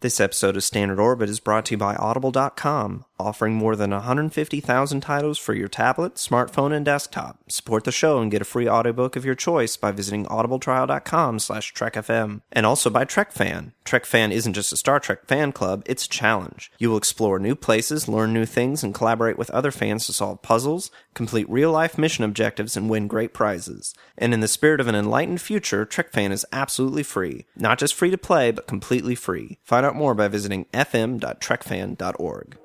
[0.00, 5.00] This episode of Standard Orbit is brought to you by Audible.com, offering more than 150,000
[5.00, 7.38] titles for your tablet, smartphone, and desktop.
[7.48, 11.72] Support the show and get a free audiobook of your choice by visiting audibletrial.com slash
[11.72, 12.42] trekfm.
[12.52, 13.72] And also by TrekFan.
[13.84, 16.70] TrekFan isn't just a Star Trek fan club, it's a challenge.
[16.78, 20.42] You will explore new places, learn new things, and collaborate with other fans to solve
[20.42, 23.94] puzzles, complete real-life mission objectives, and win great prizes.
[24.16, 27.46] And in the spirit of an enlightened future, TrekFan is absolutely free.
[27.56, 29.58] Not just free to play, but completely free.
[29.64, 32.58] Find out more by visiting fm.trekfan.org.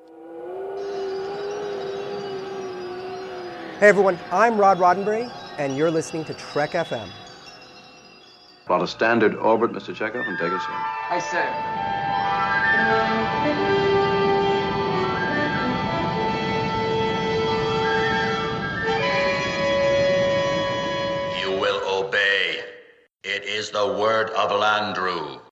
[3.84, 7.06] Hey everyone, I'm Rod Roddenberry, and you're listening to Trek FM.
[8.64, 9.94] Plot a standard orbit, Mr.
[9.94, 10.72] Chekhov, and take us in.
[11.10, 11.44] Aye, sir.
[21.42, 22.60] You will obey.
[23.22, 25.42] It is the word of Landru.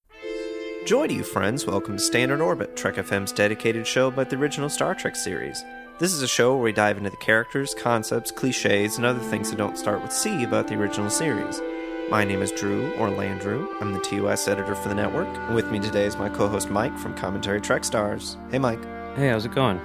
[0.87, 1.67] Joy to you, friends.
[1.67, 5.63] Welcome to Standard Orbit, Trek FM's dedicated show about the original Star Trek series.
[6.03, 9.51] This is a show where we dive into the characters, concepts, cliches, and other things
[9.51, 11.63] that don't start with C about the original series.
[12.11, 13.69] My name is Drew, or Landrew.
[13.81, 15.29] I'm the TOS editor for the network.
[15.29, 18.37] And with me today is my co host Mike from Commentary Trek Stars.
[18.51, 18.85] Hey, Mike.
[19.15, 19.81] Hey, how's it going?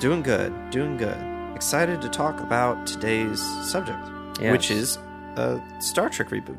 [0.00, 1.16] Doing good, doing good.
[1.54, 3.40] Excited to talk about today's
[3.70, 4.04] subject,
[4.40, 4.50] Yes.
[4.50, 4.96] which is
[5.36, 6.58] a Star Trek reboot.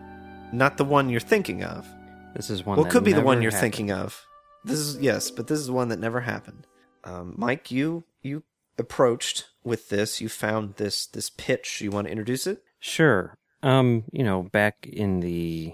[0.53, 1.85] Not the one you're thinking of.
[2.33, 2.77] This is one.
[2.77, 3.73] well, could be the one you're happened.
[3.73, 4.25] thinking of.
[4.63, 6.65] This is yes, but this is one that never happened.
[7.03, 8.43] Um, Mike, you you
[8.81, 10.19] approached with this.
[10.19, 11.79] You found this this pitch.
[11.81, 12.63] You want to introduce it?
[12.79, 13.37] Sure.
[13.63, 15.73] Um, you know, back in the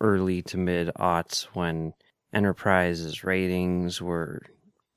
[0.00, 1.92] early to mid aughts when
[2.32, 4.42] Enterprise's ratings were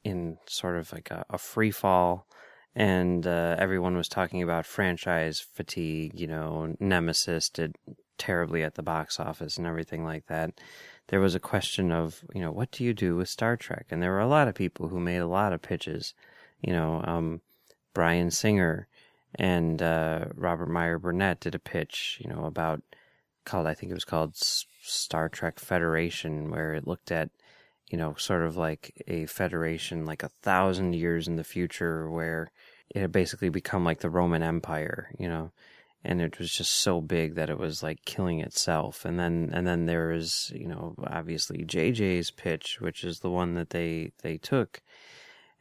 [0.04, 2.28] in sort of like a, a free fall,
[2.76, 6.20] and uh, everyone was talking about franchise fatigue.
[6.20, 7.76] You know, Nemesis did
[8.20, 10.52] terribly at the box office and everything like that.
[11.08, 13.88] There was a question of, you know, what do you do with Star Trek?
[13.90, 16.14] And there were a lot of people who made a lot of pitches.
[16.62, 17.42] You know, um,
[17.94, 18.88] Bryan Singer
[19.36, 22.82] and uh, Robert Meyer Burnett did a pitch, you know, about
[23.46, 27.30] called I think it was called Star Trek Federation, where it looked at,
[27.90, 32.52] you know, sort of like a federation like a thousand years in the future, where
[32.90, 35.52] it had basically become like the Roman Empire, you know,
[36.04, 39.06] and it was just so big that it was like killing itself.
[39.06, 43.54] And then and then there is, you know, obviously JJ's pitch, which is the one
[43.56, 44.82] that they they took.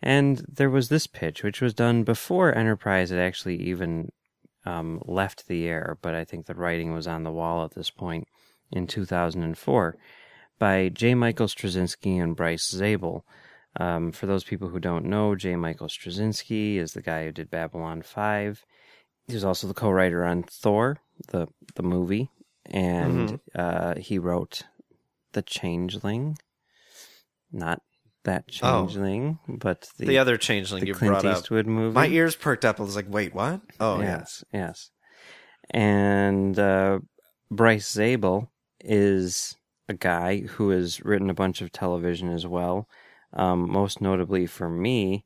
[0.02, 4.10] And there was this pitch, which was done before Enterprise had actually even
[4.64, 7.90] um, left the air, but I think the writing was on the wall at this
[7.90, 8.28] point
[8.70, 9.96] in 2004
[10.58, 11.14] by J.
[11.14, 13.24] Michael Straczynski and Bryce Zabel.
[13.78, 15.56] Um, for those people who don't know, J.
[15.56, 18.64] Michael Straczynski is the guy who did Babylon 5.
[19.28, 20.98] He was also the co-writer on Thor,
[21.28, 22.30] the the movie,
[22.64, 24.62] and uh, he wrote
[25.32, 26.38] The Changeling.
[27.52, 27.82] Not
[28.28, 28.86] that Oh.
[28.86, 31.38] Changeling, but the, The, other changeling the you Clint brought up.
[31.38, 31.94] Eastwood movie.
[31.94, 32.78] My ears perked up.
[32.80, 34.18] I was like, "Wait, what?" Oh, yeah.
[34.18, 34.90] yes, yes.
[35.70, 37.00] And uh,
[37.50, 38.50] Bryce Zabel
[38.80, 39.56] is
[39.88, 42.88] a guy who has written a bunch of television as well.
[43.32, 45.24] Um, most notably for me,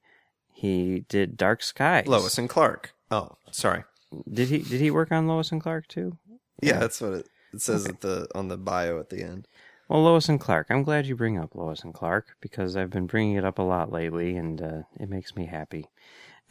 [0.53, 2.07] he did Dark Skies.
[2.07, 2.93] Lois and Clark.
[3.11, 3.85] Oh, sorry.
[4.33, 4.59] Did he?
[4.59, 6.19] Did he work on Lois and Clark too?
[6.61, 9.47] Yeah, that's what it, it says at the on the bio at the end.
[9.93, 10.69] Well, Lois and Clark.
[10.71, 13.63] I'm glad you bring up Lois and Clark because I've been bringing it up a
[13.63, 15.87] lot lately, and uh, it makes me happy.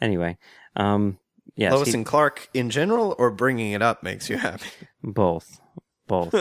[0.00, 0.38] Anyway,
[0.76, 1.18] um,
[1.56, 4.68] yes, Lois he- and Clark in general, or bringing it up makes you happy.
[5.02, 5.60] Both,
[6.06, 6.32] both,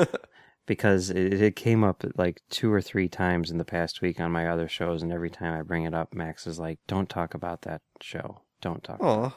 [0.68, 4.32] because it, it came up like two or three times in the past week on
[4.32, 7.34] my other shows, and every time I bring it up, Max is like, "Don't talk
[7.34, 8.42] about that show.
[8.62, 9.00] Don't talk.
[9.02, 9.34] Oh,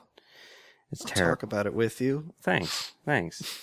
[0.93, 2.35] it's I'll terrible." talk about it with you.
[2.43, 3.59] Thanks, thanks.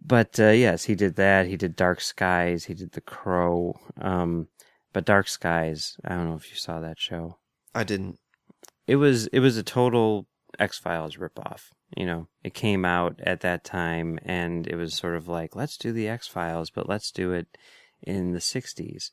[0.00, 1.46] But uh, yes, he did that.
[1.46, 2.64] He did Dark Skies.
[2.64, 3.78] He did The Crow.
[4.00, 4.48] Um,
[4.92, 7.38] but Dark Skies, I don't know if you saw that show.
[7.74, 8.18] I didn't.
[8.86, 10.26] It was it was a total
[10.58, 11.70] X Files ripoff.
[11.96, 15.76] You know, it came out at that time, and it was sort of like, let's
[15.76, 17.56] do the X Files, but let's do it
[18.02, 19.10] in the '60s.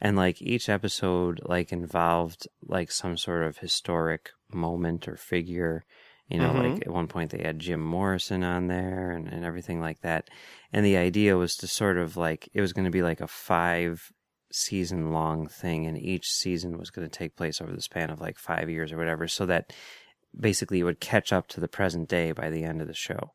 [0.00, 5.84] And like each episode, like involved like some sort of historic moment or figure.
[6.30, 6.74] You know, Mhm.
[6.74, 10.28] like at one point they had Jim Morrison on there and, and everything like that.
[10.72, 13.26] And the idea was to sort of like it was going to be like a
[13.26, 14.12] five
[14.52, 18.20] season long thing, and each season was going to take place over the span of
[18.20, 19.72] like five years or whatever, so that
[20.38, 23.32] basically it would catch up to the present day by the end of the show.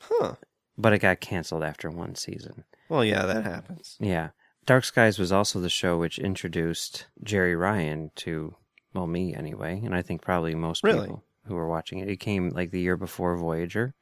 [0.00, 0.34] Huh.
[0.78, 2.64] But it got canceled after one season.
[2.88, 3.96] Well, yeah, that happens.
[4.00, 4.30] Yeah.
[4.66, 8.54] Dark Skies was also the show which introduced Jeri Ryan to,
[8.94, 11.00] well, me anyway, and I think probably most Really?
[11.08, 12.08] people who were watching it.
[12.08, 13.94] It came like the year before Voyager,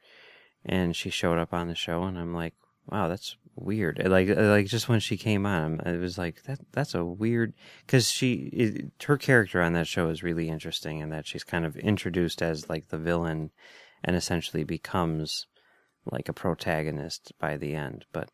[0.65, 2.53] and she showed up on the show, and I'm like,
[2.87, 4.01] wow, that's weird.
[4.05, 6.59] Like like just when she came on, it was like that.
[6.71, 7.53] That's a weird
[7.85, 11.65] because she it, her character on that show is really interesting, in that she's kind
[11.65, 13.51] of introduced as like the villain,
[14.03, 15.47] and essentially becomes
[16.05, 18.05] like a protagonist by the end.
[18.11, 18.29] But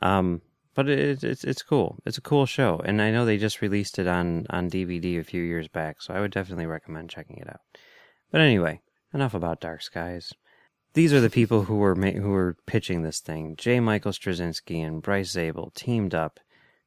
[0.00, 0.42] um,
[0.74, 1.98] but it, it's it's cool.
[2.06, 5.24] It's a cool show, and I know they just released it on on DVD a
[5.24, 7.60] few years back, so I would definitely recommend checking it out.
[8.32, 8.80] But anyway,
[9.14, 10.32] enough about Dark Skies.
[10.94, 13.54] These are the people who were ma- who were pitching this thing.
[13.56, 13.78] J.
[13.78, 16.40] Michael Straczynski and Bryce Zabel teamed up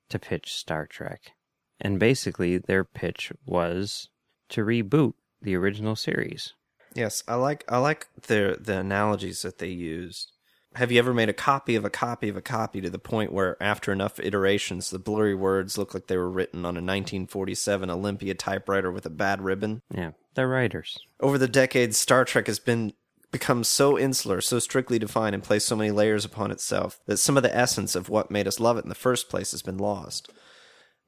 [0.10, 1.32] to pitch Star Trek,
[1.80, 4.10] and basically their pitch was
[4.50, 6.54] to reboot the original series.
[6.94, 10.32] Yes, I like I like the the analogies that they used.
[10.76, 13.32] Have you ever made a copy of a copy of a copy to the point
[13.32, 17.90] where after enough iterations the blurry words look like they were written on a 1947
[17.90, 19.82] Olympia typewriter with a bad ribbon?
[19.94, 20.98] Yeah, they're writers.
[21.20, 22.94] Over the decades Star Trek has been
[23.32, 27.36] become so insular, so strictly defined and placed so many layers upon itself that some
[27.36, 29.78] of the essence of what made us love it in the first place has been
[29.78, 30.30] lost.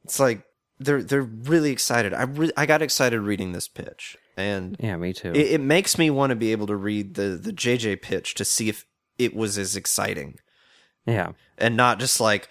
[0.04, 0.44] It's like
[0.80, 2.13] they're they're really excited.
[2.13, 4.18] I re- I got excited reading this pitch.
[4.36, 5.31] And Yeah, me too.
[5.31, 8.46] it, it makes me want to be able to read the the JJ pitch to
[8.46, 8.86] see if
[9.18, 10.40] it was as exciting
[11.06, 12.50] yeah, and not just like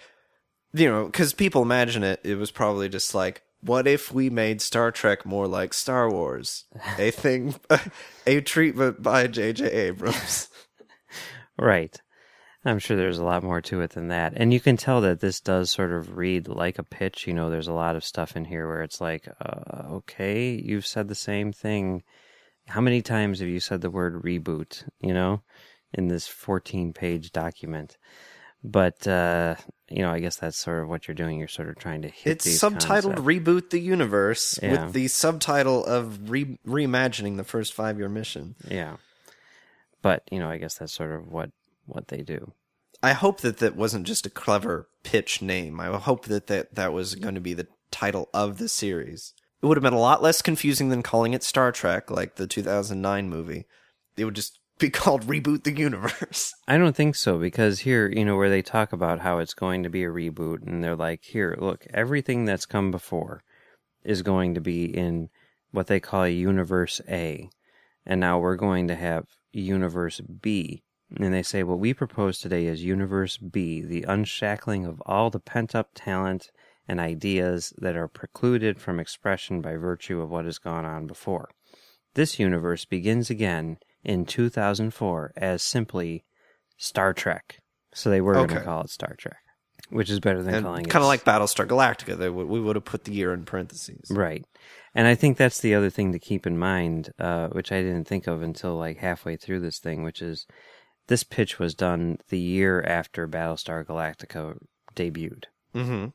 [0.73, 4.61] you know because people imagine it it was probably just like what if we made
[4.61, 6.65] star trek more like star wars
[6.97, 7.55] a thing
[8.25, 10.49] a treatment by jj abrams
[11.59, 11.99] right.
[12.65, 14.33] I'm sure there's a lot more to it than that.
[14.35, 17.25] And you can tell that this does sort of read like a pitch.
[17.25, 20.85] You know, there's a lot of stuff in here where it's like, uh, okay, you've
[20.85, 22.03] said the same thing.
[22.67, 25.43] How many times have you said the word reboot, you know,
[25.93, 27.97] in this 14 page document?
[28.63, 29.55] But, uh,
[29.89, 31.37] you know, I guess that's sort of what you're doing.
[31.39, 33.21] You're sort of trying to hit it's subtitled concepts.
[33.21, 34.85] reboot the universe Yeah.
[34.85, 38.97] with the subtitle of re- reimagining the first five year mission Yeah.
[40.01, 41.51] But, you know, I guess that's sort of what,
[41.85, 42.53] what they do.
[43.03, 45.79] I hope that that wasn't just a clever pitch name.
[45.79, 49.33] I hope that that, that was going to be the title of the series.
[49.61, 52.47] It would have been a lot less confusing than calling it Star Trek, like the
[52.47, 53.65] 2009 movie.
[54.17, 56.53] It would just be called Reboot the Universe.
[56.67, 59.83] I don't think so because here, you know, where they talk about how it's going
[59.83, 63.43] to be a reboot, and they're like, here, look, everything that's come before
[64.03, 65.29] is going to be in
[65.71, 67.49] what they call Universe A.
[68.05, 70.83] And now we're going to have Universe B.
[71.15, 75.39] And they say, what we propose today is Universe B, the unshackling of all the
[75.39, 76.51] pent up talent
[76.87, 81.49] and ideas that are precluded from expression by virtue of what has gone on before.
[82.13, 83.77] This universe begins again
[84.07, 86.23] in 2004 as simply
[86.77, 87.59] Star Trek.
[87.93, 89.37] So they were going to call it Star Trek,
[89.89, 92.59] which is better than and calling it kind of like Battlestar Galactica, they would, we
[92.59, 94.09] would have put the year in parentheses.
[94.09, 94.45] Right.
[94.95, 98.07] And I think that's the other thing to keep in mind, uh, which I didn't
[98.07, 100.45] think of until like halfway through this thing, which is
[101.07, 104.57] this pitch was done the year after Battlestar Galactica
[104.95, 105.45] debuted.
[105.75, 106.07] Mm-hmm.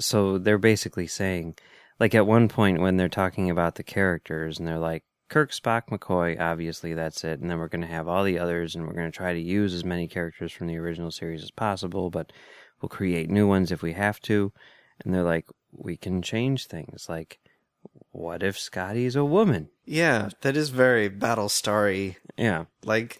[0.00, 1.56] So they're basically saying,
[1.98, 5.88] like at one point when they're talking about the characters and they're like, Kirk, Spock,
[5.88, 7.40] McCoy, obviously that's it.
[7.40, 9.40] And then we're going to have all the others and we're going to try to
[9.40, 12.32] use as many characters from the original series as possible, but
[12.80, 14.52] we'll create new ones if we have to.
[15.04, 17.06] And they're like, we can change things.
[17.08, 17.38] Like,
[18.10, 19.68] what if Scotty's a woman?
[19.84, 22.16] Yeah, that is very Battlestar-y.
[22.36, 22.64] Yeah.
[22.84, 23.18] Like,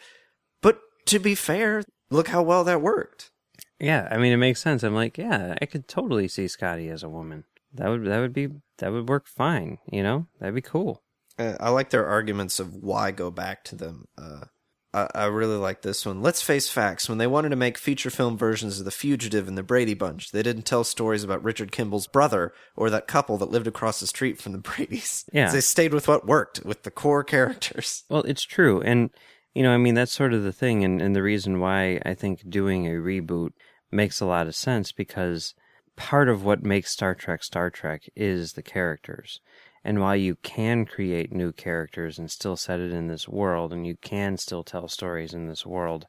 [0.60, 3.30] but to be fair, look how well that worked.
[3.78, 4.82] Yeah, I mean it makes sense.
[4.82, 7.44] I'm like, yeah, I could totally see Scotty as a woman.
[7.72, 10.26] That would that would be that would work fine, you know?
[10.40, 11.02] That'd be cool.
[11.38, 14.06] Uh, I like their arguments of why go back to them.
[14.16, 14.44] Uh,
[14.92, 16.22] I, I really like this one.
[16.22, 17.08] Let's face facts.
[17.08, 20.30] When they wanted to make feature film versions of The Fugitive and The Brady Bunch,
[20.32, 24.06] they didn't tell stories about Richard Kimball's brother or that couple that lived across the
[24.06, 25.24] street from the Bradys.
[25.32, 25.50] Yeah.
[25.50, 28.04] They stayed with what worked, with the core characters.
[28.08, 28.80] Well, it's true.
[28.80, 29.10] And,
[29.54, 30.84] you know, I mean, that's sort of the thing.
[30.84, 33.50] And, and the reason why I think doing a reboot
[33.92, 35.54] makes a lot of sense because
[35.96, 39.40] part of what makes Star Trek Star Trek is the characters.
[39.84, 43.86] And while you can create new characters and still set it in this world, and
[43.86, 46.06] you can still tell stories in this world,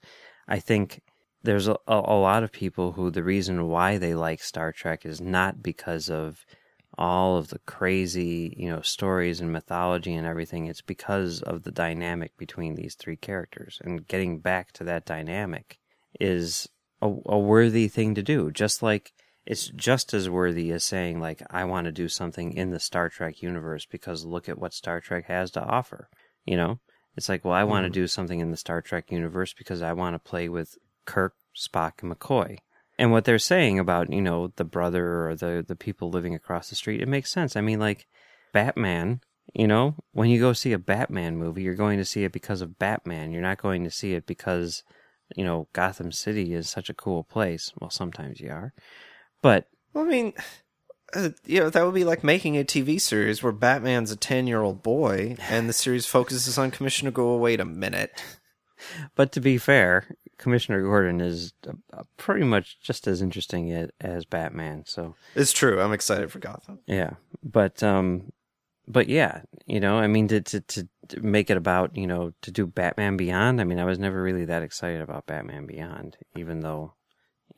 [0.47, 1.01] I think
[1.43, 5.21] there's a, a, lot of people who the reason why they like Star Trek is
[5.21, 6.45] not because of
[6.97, 10.65] all of the crazy, you know, stories and mythology and everything.
[10.65, 13.79] It's because of the dynamic between these three characters.
[13.83, 15.79] And getting back to that dynamic
[16.19, 16.67] is
[17.01, 18.51] a, a worthy thing to do.
[18.51, 19.13] Just like
[19.49, 23.09] it's just as worthy as saying, like, I want to do something in the Star
[23.09, 26.07] Trek universe because look at what Star Trek has to offer.
[26.45, 26.79] You know?
[27.17, 28.03] It's like, well, I want to mm-hmm.
[28.03, 32.03] do something in the Star Trek universe because I want to play with Kirk, Spock,
[32.03, 32.59] and McCoy.
[32.99, 36.69] And what they're saying about, you know, the brother or the, the people living across
[36.69, 37.55] the street, it makes sense.
[37.55, 38.05] I mean, like,
[38.53, 39.21] Batman,
[39.55, 42.61] you know, when you go see a Batman movie, you're going to see it because
[42.61, 43.31] of Batman.
[43.31, 44.83] You're not going to see it because
[45.35, 47.71] you know, Gotham City is such a cool place.
[47.79, 48.73] Well, sometimes you are,
[49.41, 50.33] but Well, I mean,
[51.13, 54.47] uh, you know, that would be like making a TV series where Batman's a 10
[54.47, 58.21] year old boy and the series focuses on Commissioner Go, wait a minute.
[59.15, 61.53] but to be fair, Commissioner Gordon is
[61.93, 64.83] uh, pretty much just as interesting as, as Batman.
[64.85, 65.81] So It's true.
[65.81, 66.79] I'm excited for Gotham.
[66.87, 67.11] yeah,
[67.43, 68.31] but um,
[68.87, 70.87] but yeah, you know, I mean, to to to
[71.21, 73.59] make it about you know to do Batman Beyond.
[73.59, 76.93] I mean, I was never really that excited about Batman Beyond, even though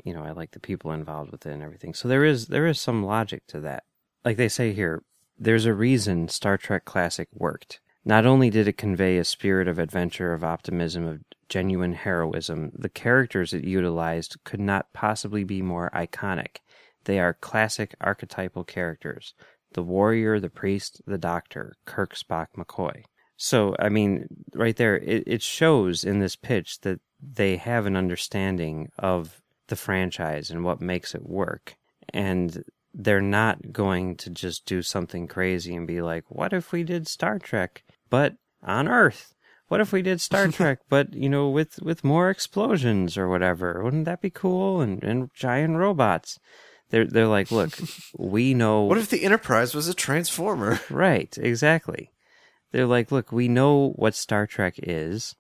[0.04, 1.94] you know I like the people involved with it and everything.
[1.94, 3.84] So there is there is some logic to that.
[4.24, 5.04] Like they say here,
[5.38, 7.80] there's a reason Star Trek Classic worked.
[8.04, 11.20] Not only did it convey a spirit of adventure, of optimism, of
[11.50, 16.58] genuine heroism, the characters it utilized could not possibly be more iconic.
[17.06, 19.34] They are classic archetypal characters
[19.74, 23.04] the warrior, the priest, the doctor, Kirk, Spock, McCoy.
[23.38, 27.96] So, I mean, right there, it, it shows in this pitch that they have an
[27.96, 29.41] understanding of
[29.72, 31.76] the franchise and what makes it work.
[32.14, 32.64] And
[32.94, 37.08] they're not going to just do something crazy and be like, what if we did
[37.08, 39.34] Star Trek, but on Earth?
[39.70, 43.82] What if we did Star Trek, but you know, with with more explosions or whatever?
[43.82, 44.82] Wouldn't that be cool?
[44.82, 46.38] And and giant robots.
[46.90, 47.72] They're they're like, look,
[48.18, 50.82] we know What if the Enterprise was a Transformer?
[50.90, 52.12] Right, exactly.
[52.74, 55.36] They're like, look, we know what Star Trek is,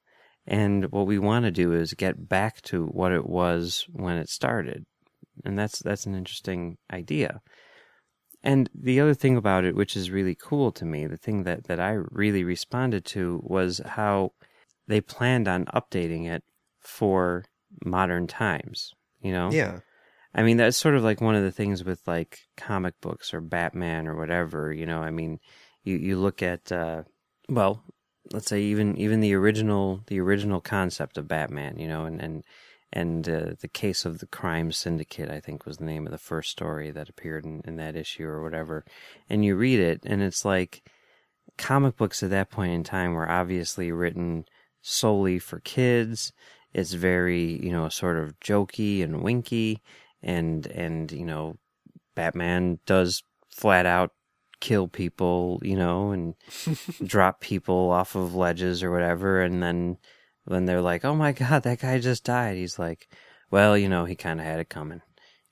[0.52, 4.28] and what we want to do is get back to what it was when it
[4.28, 4.86] started.
[5.46, 7.40] And that's that's an interesting idea.
[8.44, 11.66] And the other thing about it, which is really cool to me, the thing that,
[11.66, 14.32] that I really responded to was how
[14.88, 16.44] they planned on updating it
[16.82, 17.46] for
[17.86, 18.92] modern times.
[19.22, 19.52] You know?
[19.52, 19.80] Yeah.
[20.36, 23.40] I mean, that's sort of like one of the things with like comic books or
[23.40, 25.00] Batman or whatever, you know.
[25.02, 25.40] I mean,
[25.86, 27.04] you, you look at, uh,
[27.48, 27.86] well,
[28.32, 32.44] let's say even, even the original, the original concept of Batman, you know, and, and,
[32.94, 36.18] and uh, the case of the crime syndicate, I think was the name of the
[36.18, 38.86] first story that appeared in, in that issue or whatever.
[39.30, 40.84] And you read it and it's like
[41.58, 44.46] comic books at that point in time were obviously written
[44.82, 46.34] solely for kids.
[46.74, 49.82] It's very, you know, sort of jokey and winky
[50.24, 51.58] and and you know
[52.16, 54.12] batman does flat out
[54.62, 56.36] kill people you know and
[57.06, 59.42] drop people off of ledges or whatever.
[59.42, 59.98] And then
[60.46, 63.08] when they're like oh my god that guy just died he's like
[63.52, 65.02] well you know he kind of had it coming.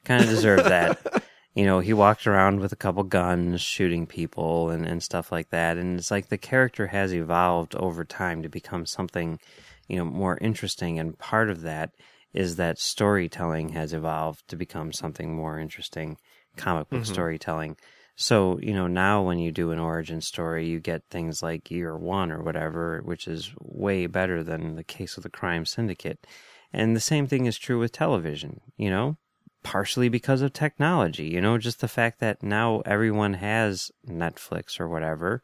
[0.06, 0.98] Kind of deserved that.
[1.56, 5.50] You know he walked around with a couple guns shooting people and, and stuff like
[5.50, 5.78] that.
[5.78, 9.39] And it's like the character has evolved over time to become something
[9.88, 11.00] you know more interesting.
[11.00, 11.89] And part of that
[12.34, 16.18] is that storytelling has evolved to become something more interesting,
[16.56, 17.08] comic book Mhm.
[17.08, 17.75] storytelling.
[18.22, 21.98] So, you know, now when you do an origin story, you get things like year
[21.98, 26.28] one or whatever, which is way better than the case of the crime syndicate.
[26.74, 29.16] And the same thing is true with television, you know,
[29.64, 34.90] partially because of technology, you know, just the fact that now everyone has Netflix or
[34.90, 35.42] whatever.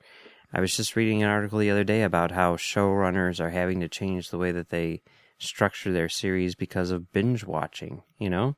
[0.51, 3.87] I was just reading an article the other day about how showrunners are having to
[3.87, 5.01] change the way that they
[5.37, 8.57] structure their series because of binge watching, you know?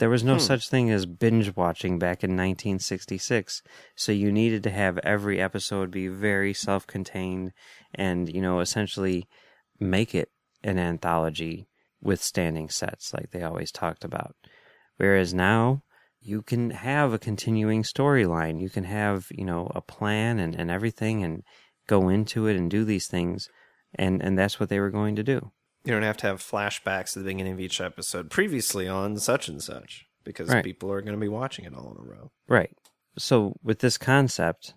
[0.00, 0.40] There was no Hmm.
[0.40, 3.62] such thing as binge watching back in 1966.
[3.94, 7.52] So you needed to have every episode be very self contained
[7.94, 9.28] and, you know, essentially
[9.78, 10.30] make it
[10.64, 11.68] an anthology
[12.00, 14.34] with standing sets like they always talked about.
[14.96, 15.82] Whereas now,
[16.22, 18.58] you can have a continuing storyline.
[18.58, 21.42] You can have, you know, a plan and, and everything and
[21.86, 23.48] go into it and do these things.
[23.94, 25.52] And, and that's what they were going to do.
[25.84, 29.48] You don't have to have flashbacks at the beginning of each episode previously on such
[29.48, 30.64] and such because Right.
[30.64, 32.30] people are going to be watching it all in a row.
[32.48, 32.76] Right.
[33.18, 34.74] So with this concept,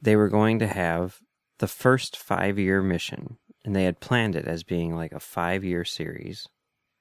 [0.00, 1.18] they were going to have
[1.58, 5.64] the first five year mission, and they had planned it as being like a five
[5.64, 6.46] year series.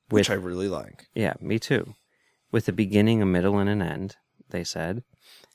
[0.09, 1.07] Which I really like.
[1.15, 1.95] Yeah, me too.
[2.51, 4.17] With a beginning, a middle, and an end,
[4.49, 5.03] they said.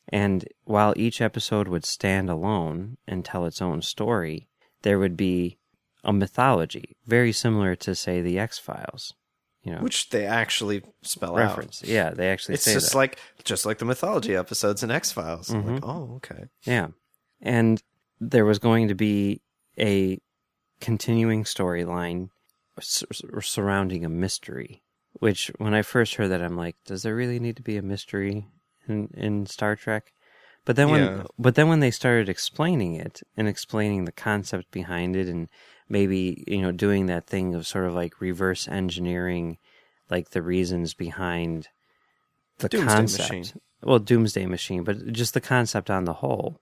[0.08, 4.48] And while each episode would stand alone and tell its own story,
[4.82, 5.58] there would be
[6.04, 9.14] a mythology, very similar to, say, the X Files.
[9.62, 11.82] You know, Which they actually spell reference.
[11.82, 11.88] out.
[11.88, 12.96] Yeah, they actually It's say just that.
[12.96, 15.50] like just like the mythology episodes in X Files.
[15.50, 15.80] Like, Mhm.
[15.82, 16.44] oh, okay.
[16.64, 16.88] Yeah.
[17.42, 17.82] And
[18.18, 19.42] there was going to be
[19.78, 20.18] a
[20.80, 22.30] continuing storyline
[22.78, 27.14] s- s- surrounding a mystery, which when I first heard that, I'm like, does there
[27.14, 28.46] really need to be a mystery
[28.88, 30.12] in, in Star Trek?
[30.64, 31.22] But then when, Yeah.
[31.38, 35.48] but then when they started explaining it and explaining the concept behind it and
[35.90, 39.58] maybe, you know, doing that thing of sort of like reverse engineering,
[40.08, 41.68] like the reasons behind
[42.58, 43.30] the Doomsday concept.
[43.30, 43.60] Machine.
[43.82, 46.60] Well, Doomsday Machine, but just the concept on the whole.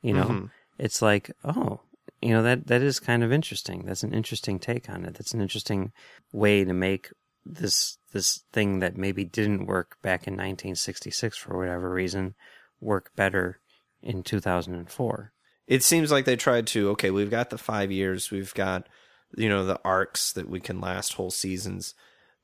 [0.00, 0.50] You know, Mhm.
[0.78, 1.80] it's like, oh,
[2.20, 3.84] you know that that is kind of interesting.
[3.84, 5.14] That's an interesting take on it.
[5.14, 5.92] That's an interesting
[6.32, 7.10] way to make
[7.44, 12.34] this this thing that maybe didn't work back in 1966 for whatever reason
[12.80, 13.58] work better
[14.02, 15.32] in 2004.
[15.66, 18.88] It seems like they tried to, okay, we've got the 5 years, we've got
[19.36, 21.94] you know the arcs that we can last whole seasons.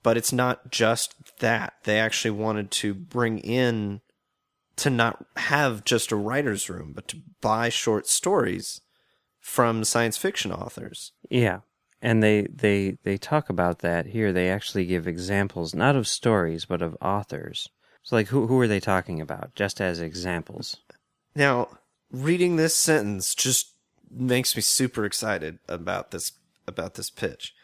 [0.02, 1.74] But it's not just that.
[1.84, 4.00] They actually wanted to bring in
[4.76, 8.80] to not have just a writer's room, but to buy short stories
[9.40, 11.12] from science fiction authors.
[11.28, 11.60] Yeah.
[12.00, 14.32] And they, they, they talk about that here.
[14.32, 17.68] They actually give examples, not of stories, but of authors.
[18.04, 19.56] So, like, who, who are they talking about?
[19.56, 20.76] Just as examples.
[21.34, 21.68] Now,
[22.10, 23.74] reading this sentence just
[24.10, 26.32] makes me super excited about this
[26.66, 27.54] about this pitch.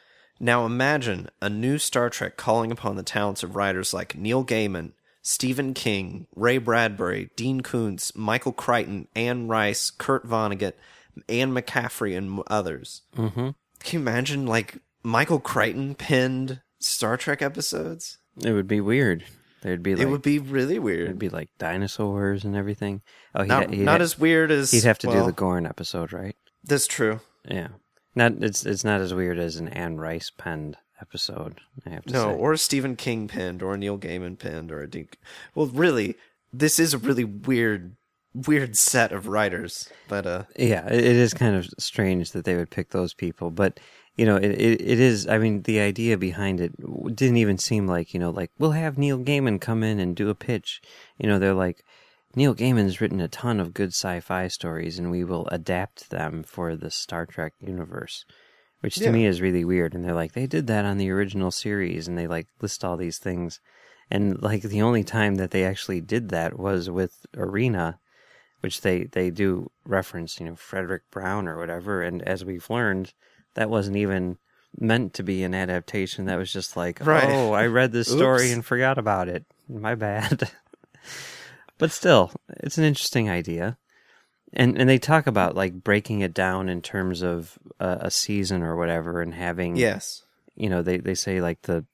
[0.40, 4.92] Now imagine a new Star Trek calling upon the talents of writers like Neil Gaiman,
[5.22, 10.74] Stephen King, Ray Bradbury, Dean Koontz, Michael Crichton, Anne Rice, Kurt Vonnegut,
[11.28, 13.02] Anne McCaffrey, and others.
[13.16, 13.50] Mm-hmm.
[13.80, 18.18] Can you imagine, like, Michael Crichton penned Star Trek episodes?
[18.42, 19.24] It would be weird.
[19.64, 21.04] There'd be like, it would be really weird.
[21.04, 23.00] It'd be like dinosaurs and everything.
[23.35, 25.33] Oh, he'd, not, he'd not ha- as weird as He'd have to well, do the
[25.33, 26.37] Gorn episode, right?
[26.62, 27.21] That's true.
[27.49, 27.68] Yeah.
[28.14, 31.61] Not it's it's not as weird as an Anne Rice penned episode.
[31.87, 32.38] I have to No, say.
[32.38, 35.09] or a Stephen King penned, or a Neil Gaiman penned, or a Dean.
[35.54, 36.14] Well, really,
[36.52, 37.97] this is a really weird,
[38.35, 39.88] weird set of writers.
[40.09, 43.80] But uh, Yeah, it is kind of strange that they would pick those people, but
[44.16, 45.26] you know, it, it it is.
[45.26, 46.73] I mean, the idea behind it
[47.14, 50.28] didn't even seem like you know, like we'll have Neil Gaiman come in and do
[50.30, 50.80] a pitch.
[51.18, 51.83] You know, they're like.
[52.37, 56.75] Neil Gaiman's written a ton of good sci-fi stories, and we will adapt them for
[56.75, 58.25] the Star Trek universe,
[58.80, 59.12] which to Yeah.
[59.12, 59.94] me is really weird.
[59.94, 62.97] And they're like, they did that on the original series, and they like list all
[62.97, 63.61] these things,
[64.11, 68.00] and like the only time that they actually did that was with Arena,
[68.62, 72.02] which they they do reference, you know, Fredric Brown or whatever.
[72.02, 73.12] And as we've learned,
[73.54, 74.38] that wasn't even
[74.78, 76.26] meant to be an adaptation.
[76.26, 77.28] That was just like, Right.
[77.28, 79.44] oh, I read this story and forgot about it.
[79.68, 80.50] My bad.
[81.78, 83.78] but still, it's an interesting idea.
[84.52, 88.62] And and they talk about like breaking it down in terms of a, a season
[88.62, 90.22] or whatever, and having yes,
[90.55, 91.85] you know they they say like the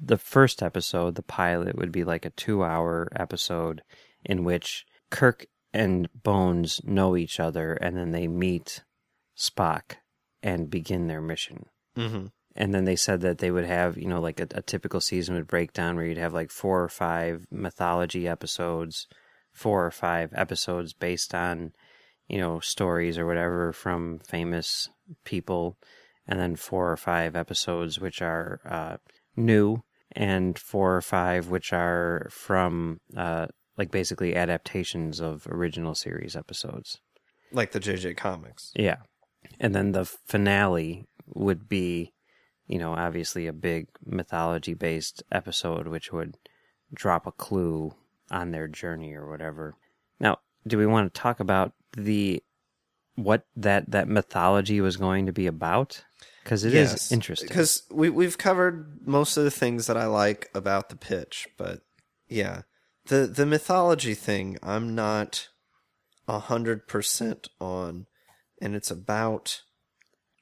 [0.00, 3.82] the first episode the pilot would be like a 2 hour episode
[4.24, 8.82] in which Kirk and Bones know each other and then they meet
[9.36, 9.96] Spock
[10.44, 12.26] and begin their mission hmm
[12.56, 15.34] and then they said that they would have you know like a, a typical season
[15.34, 19.08] would break down where you'd have like four or five mythology episodes
[19.52, 21.72] four or five episodes based on
[22.28, 24.88] you know stories or whatever from famous
[25.24, 25.76] people
[26.26, 28.96] and then four or five episodes which are uh,
[29.36, 36.36] new and four or five which are from uh, like basically adaptations of original series
[36.36, 37.00] episodes
[37.54, 38.72] like the JJ comics.
[38.74, 38.96] yeah.
[39.60, 42.12] And then the finale would be,
[42.66, 46.36] you know, obviously a big mythology based episode which would
[46.92, 47.94] drop a clue
[48.30, 49.76] on their journey or whatever.
[50.20, 52.42] Now, do we want to talk about the
[53.16, 56.04] what that that mythology was going to be about?
[56.44, 57.48] Cuz it is interesting.
[57.48, 61.82] because we we've covered most of the things that I like about the pitch, but
[62.28, 62.62] yeah,
[63.06, 65.48] the the mythology thing I'm not
[66.26, 68.06] a hundred percent on,
[68.64, 69.62] and it's about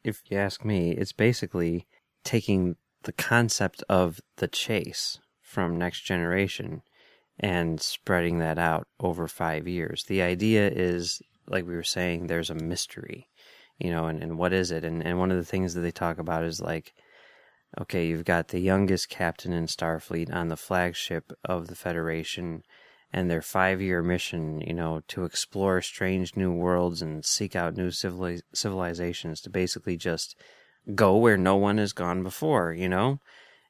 [0.05, 1.87] if you ask me, it's basically
[2.25, 6.83] taking the concept of the chase from Next Generation
[7.39, 10.05] and spreading that out over five years.
[10.05, 13.29] The idea is, like we were saying, there's a mystery,
[13.79, 14.85] you know, and, and what is it?
[14.85, 16.95] And, and one of the things that they talk about is like,
[17.81, 22.63] okay, you've got the youngest captain in Starfleet on the flagship of the Federation
[23.13, 27.77] and their five year mission, you know, to explore strange new worlds and seek out
[27.77, 30.37] new civili- civilizations to basically just
[30.95, 33.21] go where no one has gone before, you know?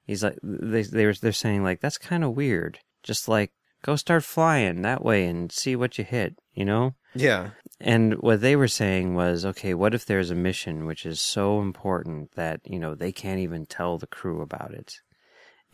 [0.04, 2.78] He's like, they, they're, they're saying, like, that's kind of weird.
[3.02, 3.52] Just like,
[3.82, 6.94] go start flying that way and see what you hit, you know?
[7.14, 7.50] yeah,
[7.80, 11.60] And what they were saying was, okay, what if there's a mission which is so
[11.60, 14.94] important that, you know, they can't even tell the crew about it?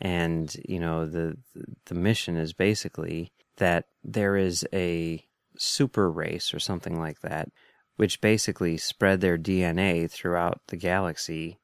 [0.01, 1.37] And, you know, the
[1.85, 5.23] the mission is basically that there is a
[5.57, 7.49] super race or something like that,
[7.95, 11.59] which basically spread their DNA throughout the galaxy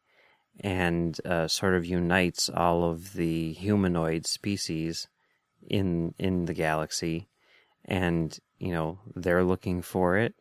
[0.60, 5.08] and uh, sort of unites all of the humanoid species
[5.68, 7.28] in in the galaxy.
[7.84, 10.36] And you know they're looking for it.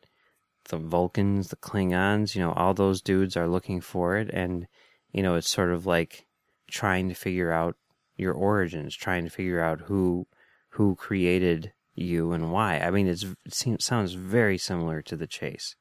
[0.68, 4.30] The vulcans the klingons you know all those dudes are looking for it.
[4.32, 4.66] And
[5.12, 6.26] you know it's sort of like
[6.68, 7.76] trying to figure out
[8.16, 10.26] your origins trying to figure out who
[10.74, 15.26] who created you and why i mean it's, it seems sounds very similar to the
[15.26, 15.76] chase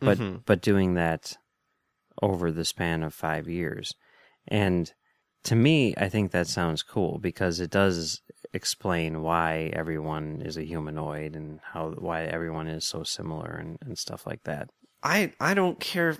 [0.00, 0.42] but Mhm.
[0.44, 1.36] but doing that
[2.22, 3.94] over the span of five years,
[4.48, 4.92] and
[5.44, 8.20] to me, I think that sounds cool because it does
[8.52, 13.98] explain why everyone is a humanoid and how why everyone is so similar and, and
[13.98, 14.70] stuff like that.
[15.02, 16.16] I I don't care.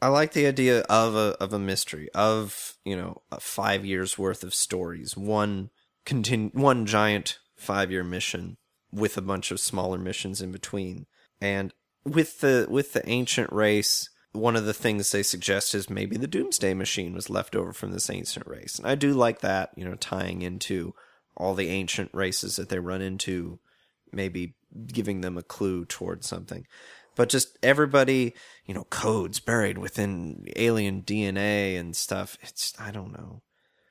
[0.00, 4.16] I like the idea of a of a mystery of you know a five years
[4.18, 5.70] worth of stories, one
[6.08, 8.56] continu- one giant five year mission
[8.92, 11.06] with a bunch of smaller missions in between,
[11.40, 11.72] and
[12.04, 14.08] with the with the ancient race.
[14.32, 17.92] One of the things they suggest is maybe the Doomsday Machine was left over from
[17.92, 19.70] this ancient race, and I do like that.
[19.76, 20.94] You know, tying into
[21.36, 23.58] all the ancient races that they run into,
[24.12, 24.54] maybe
[24.86, 26.66] giving them a clue towards something
[27.18, 28.32] but just everybody,
[28.64, 32.38] you know, codes buried within alien DNA and stuff.
[32.42, 33.42] It's I don't know.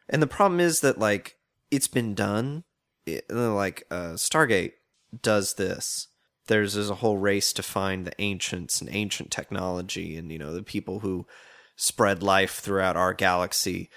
[0.08, 1.37] And the problem is that like
[1.72, 2.64] it's been done.
[3.06, 4.74] It, like uh, Stargate
[5.22, 6.08] does this.
[6.48, 10.54] There's there's a whole race to find the ancients and ancient technology, and you know
[10.54, 11.26] the people who
[11.76, 13.90] spread life throughout our galaxy,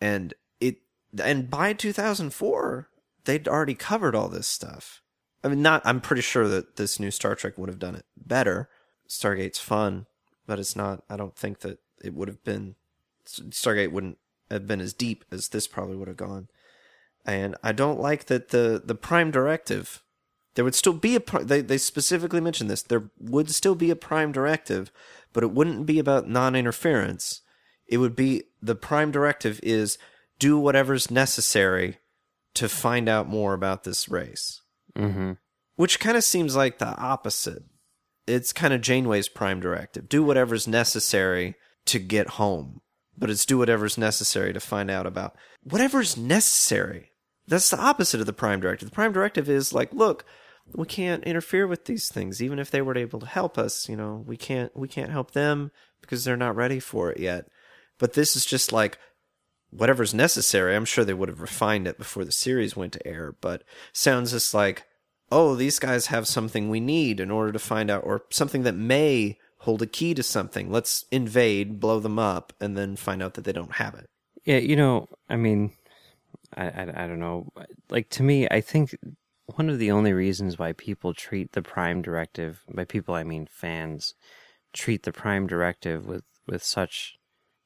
[0.00, 0.78] and it
[1.22, 2.88] and by 2004
[3.24, 5.02] they'd already covered all this stuff.
[5.44, 5.82] I mean, not.
[5.84, 8.68] I'm pretty sure that this new Star Trek would have done it better.
[9.08, 10.06] Stargate's fun,
[10.46, 11.04] but it's not.
[11.08, 12.74] I don't think that it would have been.
[13.26, 14.18] Stargate wouldn't
[14.50, 16.48] have been as deep as this probably would have gone.
[17.24, 20.02] And I don't like that the the Prime Directive.
[20.54, 21.20] There would still be a.
[21.42, 22.82] They they specifically mentioned this.
[22.82, 24.90] There would still be a Prime Directive,
[25.32, 27.42] but it wouldn't be about non-interference.
[27.86, 29.98] It would be the Prime Directive is
[30.38, 31.98] do whatever's necessary
[32.54, 34.62] to find out more about this race
[34.96, 35.32] Mm-hmm.
[35.76, 37.62] which kind of seems like the opposite.
[38.26, 40.08] It's kind of Janeway's prime directive.
[40.08, 41.54] Do whatever's necessary
[41.86, 42.80] to get home,
[43.18, 47.12] but it's do whatever's necessary to find out about whatever's necessary.
[47.46, 48.88] That's the opposite of the prime directive.
[48.90, 50.24] The prime directive is like, look,
[50.74, 53.96] we can't interfere with these things even if they were able to help us, you
[53.96, 54.22] know.
[54.26, 57.48] We can't we can't help them because they're not ready for it yet.
[57.98, 58.98] But this is just like
[59.70, 60.76] whatever's necessary.
[60.76, 64.32] I'm sure they would have refined it before the series went to air, but sounds
[64.32, 64.84] just like,
[65.30, 68.74] oh, these guys have something we need in order to find out, or something that
[68.74, 70.72] may hold a key to something.
[70.72, 74.08] Let's invade, blow them up, and then find out that they don't have it.
[74.46, 75.72] Yeah, you know, I mean,
[76.56, 77.52] I, I, I don't know.
[77.90, 78.96] Like to me, I think
[79.56, 83.46] one of the only reasons why people treat the Prime Directive, by people I mean
[83.50, 84.14] fans,
[84.72, 87.18] treat the Prime Directive with with such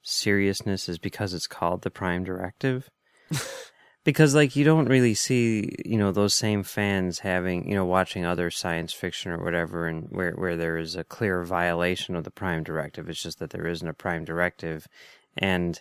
[0.02, 2.90] seriousness is because it's called the Prime Directive.
[4.04, 8.24] because like you don't really see you know those same fans having you know watching
[8.24, 12.30] other science fiction or whatever and where where there is a clear violation of the
[12.30, 13.08] prime directive.
[13.08, 14.86] It's just that there isn't a prime directive.
[15.36, 15.80] And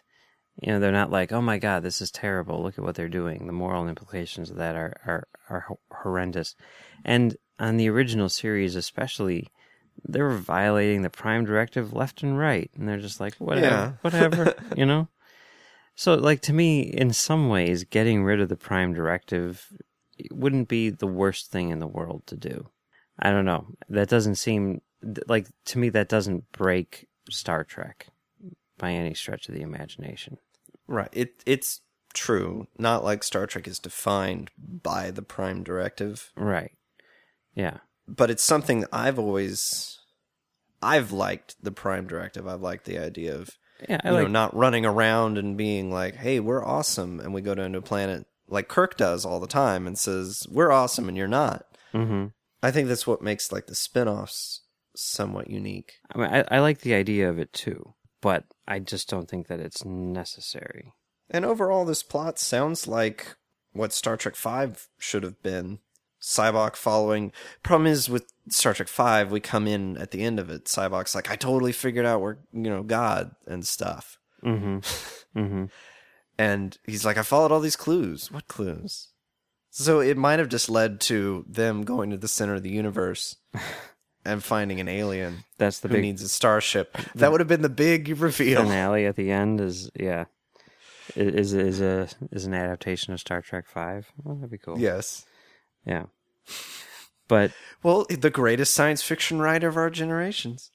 [0.62, 2.62] you know they're not like oh my god this is terrible.
[2.62, 3.47] Look at what they're doing.
[3.47, 6.55] The moral implications of that are are, are horrendous.
[7.03, 9.47] And on the original series especially
[10.07, 12.69] they were violating the prime directive left and right.
[12.75, 13.91] And they're just like whatever Yeah.
[14.01, 15.07] whatever you know
[15.95, 19.67] so, like to me, in some ways, getting rid of the Prime Directive
[20.32, 22.69] wouldn't be the worst thing in the world to do.
[23.19, 23.67] I don't know.
[23.89, 24.82] That doesn't seem
[25.27, 25.89] like to me.
[25.89, 28.08] That doesn't break Star Trek
[28.77, 30.38] by any stretch of the imagination.
[30.88, 31.10] Right.
[31.12, 31.82] It it's
[32.13, 32.67] true.
[32.77, 36.71] Not like Star Trek is defined by the prime directive, Right?
[37.56, 37.77] Yeah.
[38.08, 39.99] but it's something I've always
[40.82, 42.47] I've liked the prime directive.
[42.47, 43.49] I've liked the idea of
[43.88, 44.02] Yeah.
[44.04, 44.24] I you like.
[44.24, 47.70] know, not running around and being like, "Hey, we're awesome," and we go to a
[47.70, 51.65] new planet like Kirk does all the time and says, "We're awesome," and you're not.
[51.91, 52.28] hmm
[52.63, 54.62] I think that's what makes like the spin-offs
[54.96, 55.94] somewhat unique.
[56.13, 59.48] I mean, I, I like the idea of it too, but I just don't think
[59.48, 60.94] that it's necessary.
[61.30, 63.36] And overall, this plot sounds like
[63.74, 65.80] what Star Trek Five should have been.
[66.21, 67.31] Sybok following.
[67.63, 70.65] Problem is with Star Trek Five, we come in at the end of it.
[70.65, 74.77] Sybok's like, "I totally figured out we're you know God and stuff," Mm-hmm.
[75.39, 75.65] mm-hmm.
[76.38, 78.31] and he's like, "I followed all these clues.
[78.31, 79.07] What clues?"
[79.71, 83.38] So it might have just led to them going to the center of the universe
[84.25, 86.97] and finding an alien That's the who big needs a starship.
[87.15, 88.63] That would have been the big reveal.
[88.63, 89.62] finale at the end.
[89.62, 90.25] Is yeah.
[91.15, 94.12] Is is a is an adaptation of Star Trek Five.
[94.23, 94.77] Well, that'd be cool.
[94.77, 95.25] Yes.
[95.86, 96.06] Yeah.
[97.28, 97.52] But
[97.84, 100.72] Well, the greatest science fiction writer of our generations,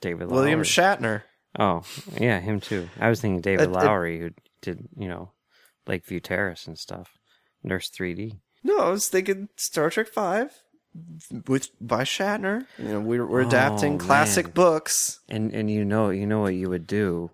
[0.00, 0.98] David William Loughery.
[0.98, 1.22] Shatner.
[1.58, 1.82] Oh,
[2.20, 2.88] yeah, him too.
[2.98, 4.30] I was thinking David Uh, Loughery, who
[4.60, 5.30] did, you know,
[5.86, 7.16] Lakeview Terrace and stuff.
[7.62, 8.40] Nurse 3D.
[8.64, 10.62] No, I was thinking Star Trek Five
[11.46, 12.66] with by Shatner.
[12.78, 14.52] You know, we're we're Oh, adapting classic man.
[14.54, 15.20] books.
[15.28, 17.30] And and you know you know what you would do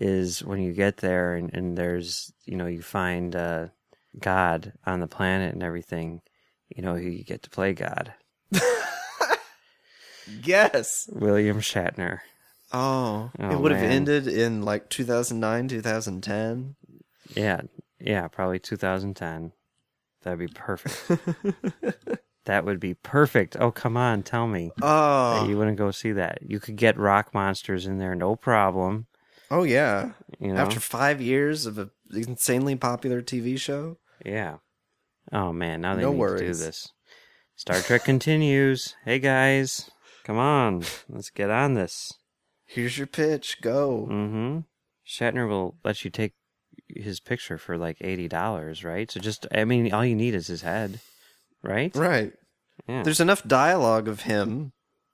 [0.00, 3.68] is when you get there and, and there's you know you find uh,
[4.18, 6.20] God on the planet and everything,
[6.68, 8.12] you know who you get to play God.
[10.42, 11.08] Yes.
[11.12, 12.18] William Shatner.
[12.72, 16.74] Oh, Oh, it would have ended in like 2009, 2010.
[17.34, 17.60] Yeah,
[18.00, 19.52] yeah, probably 2010.
[20.22, 21.20] That'd be perfect.
[22.46, 23.56] that would be perfect.
[23.60, 24.72] Oh, come on, tell me.
[24.82, 26.38] Oh, You wouldn't go see that.
[26.42, 29.06] You could get rock monsters in there, no problem.
[29.52, 30.12] oh yeah.
[30.40, 33.98] You know, After five years of an insanely popular TV show.
[34.24, 34.56] yeah.
[35.32, 36.92] Oh man, now they No need to do this.
[37.56, 38.94] Star Trek continues.
[39.04, 39.90] Hey guys,
[40.24, 42.12] come on, let's get on this.
[42.64, 43.60] Here's your pitch.
[43.60, 44.08] Go.
[44.10, 44.58] Mm-hmm.
[45.06, 46.34] Shatner will let you take
[46.88, 49.10] his picture for like eighty dollars, right?
[49.10, 51.00] So just, I mean, all you need is his head,
[51.62, 51.94] right?
[51.94, 52.32] Right.
[52.88, 53.02] Yeah.
[53.02, 54.72] There's enough dialogue of him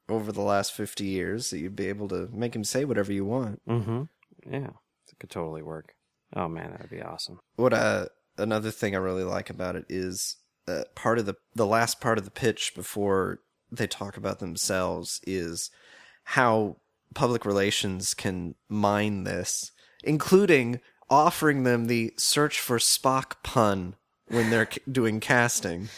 [0.09, 3.25] over the last 50 years that you'd be able to make him say whatever you
[3.25, 3.62] want.
[3.66, 4.03] Mm-hmm.
[4.51, 4.70] Yeah,
[5.11, 5.94] it could totally work.
[6.35, 7.40] Oh man, that would be awesome.
[7.57, 8.07] What uh,
[8.38, 10.37] another thing I really like about it is
[10.68, 13.40] uh, part of the the last part of the pitch before
[13.71, 15.71] they talk about themselves is
[16.25, 16.77] how
[17.14, 19.73] public relations can mine this,
[20.05, 23.97] including offering them the search for Spock pun
[24.29, 25.88] when they're doing casting.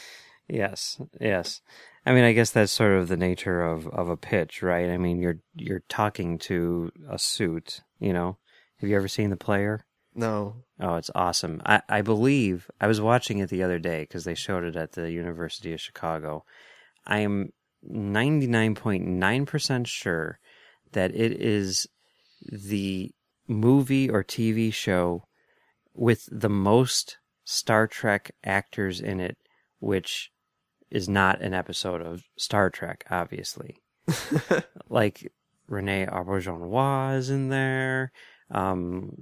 [0.48, 1.60] Yes, yes.
[2.06, 4.90] I mean, I guess that's sort of the nature of, of a pitch, right?
[4.90, 7.80] I mean, you're you're talking to a suit.
[7.98, 8.36] You know,
[8.80, 9.86] have you ever seen the player?
[10.14, 10.63] No.
[10.80, 11.62] Oh, it's awesome.
[11.64, 14.92] I, I believe I was watching it the other day because they showed it at
[14.92, 16.44] the University of Chicago.
[17.06, 17.52] I am
[17.88, 20.38] 99.9% sure
[20.92, 21.86] that it is
[22.42, 23.12] the
[23.46, 25.24] movie or TV show
[25.94, 29.36] with the most Star Trek actors in it,
[29.78, 30.30] which
[30.90, 33.76] is not an episode of Star Trek, obviously.
[34.88, 35.32] like
[35.68, 38.12] Renee Auberjonois is in there.
[38.54, 39.16] Um,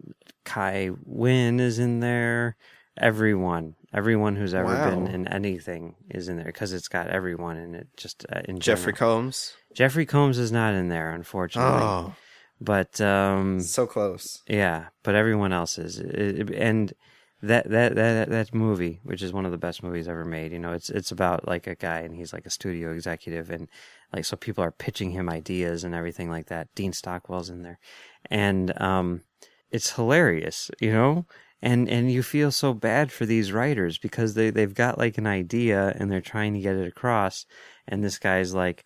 [0.45, 2.57] Kai Winn is in there.
[2.99, 4.91] Everyone, everyone who's ever Wow.
[4.91, 7.89] been in anything is in there because it's got everyone in it.
[7.97, 9.17] Just uh, in Jeffrey general.
[9.23, 9.55] Combs.
[9.75, 11.81] Jeffrey Combs is not in there, unfortunately.
[11.83, 12.15] Oh,
[12.61, 14.43] But um, so close.
[14.47, 16.93] yeah, but everyone else is, It- it- and
[17.43, 20.53] that that that that movie, which is one of the best movies ever made.
[20.53, 23.69] You know, it's it's about like a guy, and he's like a studio executive, and
[24.13, 26.69] like so people are pitching him ideas and everything like that.
[26.75, 27.79] Dean Stockwell's in there,
[28.31, 29.23] and um,
[29.71, 31.27] it's hilarious, you know.
[31.65, 35.27] And and you feel so bad for these writers because they they've got like an
[35.27, 37.47] idea and they're trying to get it across,
[37.87, 38.85] and this guy's like,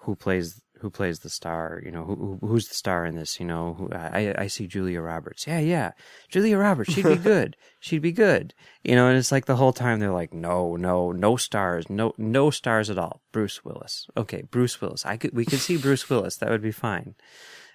[0.00, 1.82] who plays who plays the star?
[1.84, 3.38] You know, who, who who's the star in this?
[3.38, 5.46] You know, who, I I see Julia Roberts.
[5.46, 5.92] Yeah, yeah,
[6.28, 6.92] Julia Roberts.
[6.92, 7.56] She'd be good.
[7.80, 8.54] She'd be good.
[8.82, 12.14] You know, and it's like the whole time they're like, no, no, no stars, no
[12.18, 13.22] no stars at all.
[13.32, 14.06] Bruce Willis.
[14.16, 15.04] Okay, Bruce Willis.
[15.06, 16.36] I could we could see Bruce Willis.
[16.36, 17.14] That would be fine.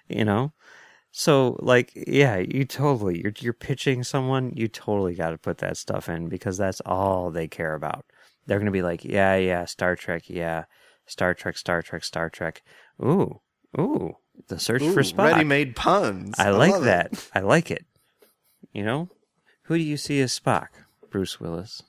[0.08, 0.52] You know.
[1.16, 5.76] So like yeah, you totally you're you're pitching someone, you totally got to put that
[5.76, 8.04] stuff in because that's all they care about.
[8.46, 10.64] They're going to be like, "Yeah, yeah, Star Trek, yeah.
[11.06, 12.62] Star Trek, Star Trek, Star Trek."
[13.02, 13.40] Ooh.
[13.76, 15.32] Ooh, the search for Spock.
[15.32, 16.36] Ready-made puns.
[16.38, 16.86] I like love it.
[16.86, 17.28] that.
[17.34, 17.84] I like it.
[18.72, 19.08] You know,
[19.64, 20.68] who do you see as Spock?
[21.10, 21.82] Bruce Willis.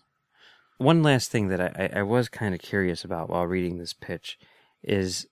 [0.79, 3.93] One last thing that I, I I was kind of curious about while reading this
[3.93, 4.39] pitch
[4.81, 5.27] is,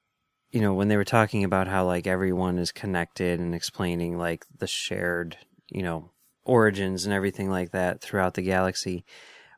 [0.51, 4.45] you know, when they were talking about how like everyone is connected and explaining like
[4.55, 5.37] the shared,
[5.69, 6.11] you know,
[6.45, 9.05] origins and everything like that throughout the galaxy.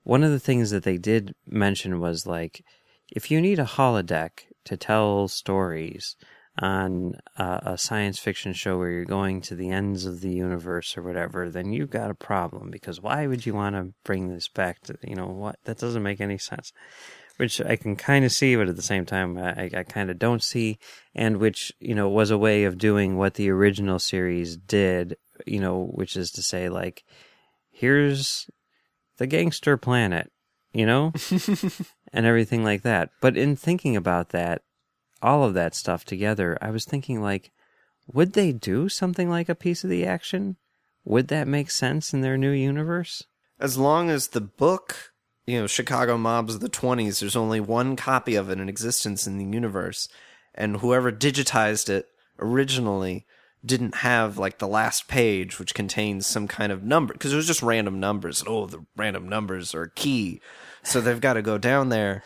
[0.04, 2.64] One of the things that they did mention was like,
[3.12, 6.16] if you need a holodeck to tell stories
[6.60, 10.98] on uh, a science fiction show where you're going to the ends of the universe
[10.98, 14.48] or whatever, then you've got a problem because why would you want to bring this
[14.48, 15.58] back to, you know, what?
[15.66, 16.72] That doesn't make any sense.
[17.38, 20.18] Which I can kind of see, but at the same time, I, I kind of
[20.18, 20.80] don't see,
[21.14, 25.60] and which, you know, was a way of doing what the original series did, you
[25.60, 27.04] know, which is to say, like,
[27.72, 28.50] here's
[29.18, 30.32] the gangster planet,
[30.74, 31.12] you know,
[32.14, 33.10] and everything like that.
[33.22, 34.62] But in thinking about that,
[35.22, 37.52] all of that stuff together, I was thinking like,
[38.08, 40.58] would they do something like a piece of the action?
[41.04, 43.24] Would that make sense in their new universe?
[43.60, 45.14] As long as the book,
[45.46, 49.26] you know, Chicago Mobs of the 20s, there's only one copy of it in existence
[49.26, 50.08] in the universe.
[50.54, 52.08] And whoever digitized it
[52.40, 53.26] originally
[53.66, 57.48] didn't have like the last page, which contains some kind of number, because it was
[57.48, 58.44] just random numbers.
[58.46, 60.42] Oh, the random numbers are key.
[60.86, 62.24] So they've got to go down there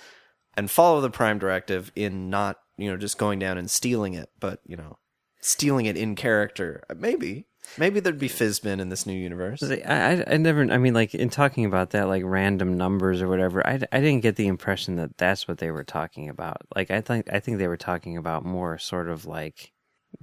[0.56, 4.30] and follow the Prime Directive in not, you know, just going down and stealing it,
[4.40, 4.98] but, you know,
[5.42, 6.84] stealing it in character.
[6.90, 7.48] Uh, maybe.
[7.78, 9.64] Maybe there'd be Fizzbin in this new universe.
[9.64, 13.28] I, I, I never, I mean, like in talking about that, like random numbers or
[13.28, 16.62] whatever, I, I didn't get the impression that that's what they were talking about.
[16.76, 19.72] Like, I think, I think they were talking about more sort of like,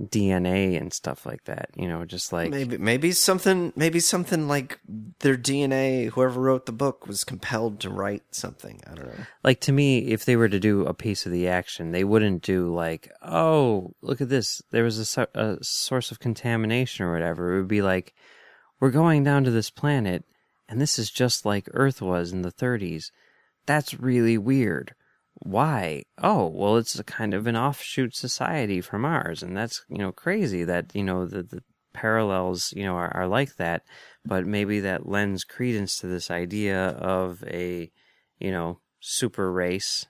[0.01, 1.70] DNA and stuff like that.
[1.75, 4.79] You know, just like maybe maybe something maybe something like
[5.20, 6.11] their DNA.
[6.11, 8.81] Whoever wrote the book was compelled to write something.
[8.87, 9.25] I don't know.
[9.42, 12.42] like to me, if they were to do a piece of the action, they wouldn't
[12.42, 14.61] do like, oh, look at this.
[14.70, 17.55] There was a, a source of contamination or whatever.
[17.55, 18.14] It would be like,
[18.81, 20.25] we're going down to this planet,
[20.68, 23.11] and this is just like Earth was in the 30s.
[23.64, 24.94] That's really weird.
[25.40, 26.03] Why?
[26.22, 30.12] Oh, well, it's a kind of an offshoot society from ours, and that's you know
[30.12, 33.83] crazy that you know the, the parallels you know are, are like that.
[34.25, 37.90] But maybe that lends credence to this idea of a
[38.38, 40.07] you know super race,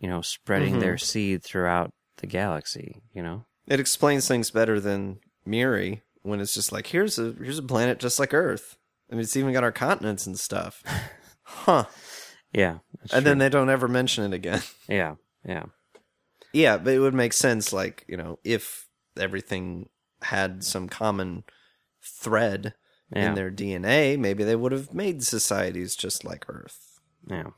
[0.00, 0.80] you know, spreading mm-hmm.
[0.80, 3.02] their seed throughout the galaxy.
[3.14, 7.58] You know, It explains things better than Miri when it's just like here's a here's
[7.58, 8.76] a planet just like Earth.
[9.10, 10.82] I mean, it's even got our continents and stuff.
[11.48, 11.84] Huh.
[12.56, 12.78] Yeah,
[13.12, 14.62] And then they don't ever mention it again.
[14.88, 15.16] yeah,
[15.46, 15.64] yeah,
[16.52, 18.88] Yeah, but it would make sense, like, you know, if
[19.18, 19.88] everything
[20.22, 21.44] had some common
[22.02, 22.74] thread
[23.14, 23.28] Yeah.
[23.28, 26.98] in their DNA, maybe they would have made societies just like Earth.
[27.28, 27.50] yeah.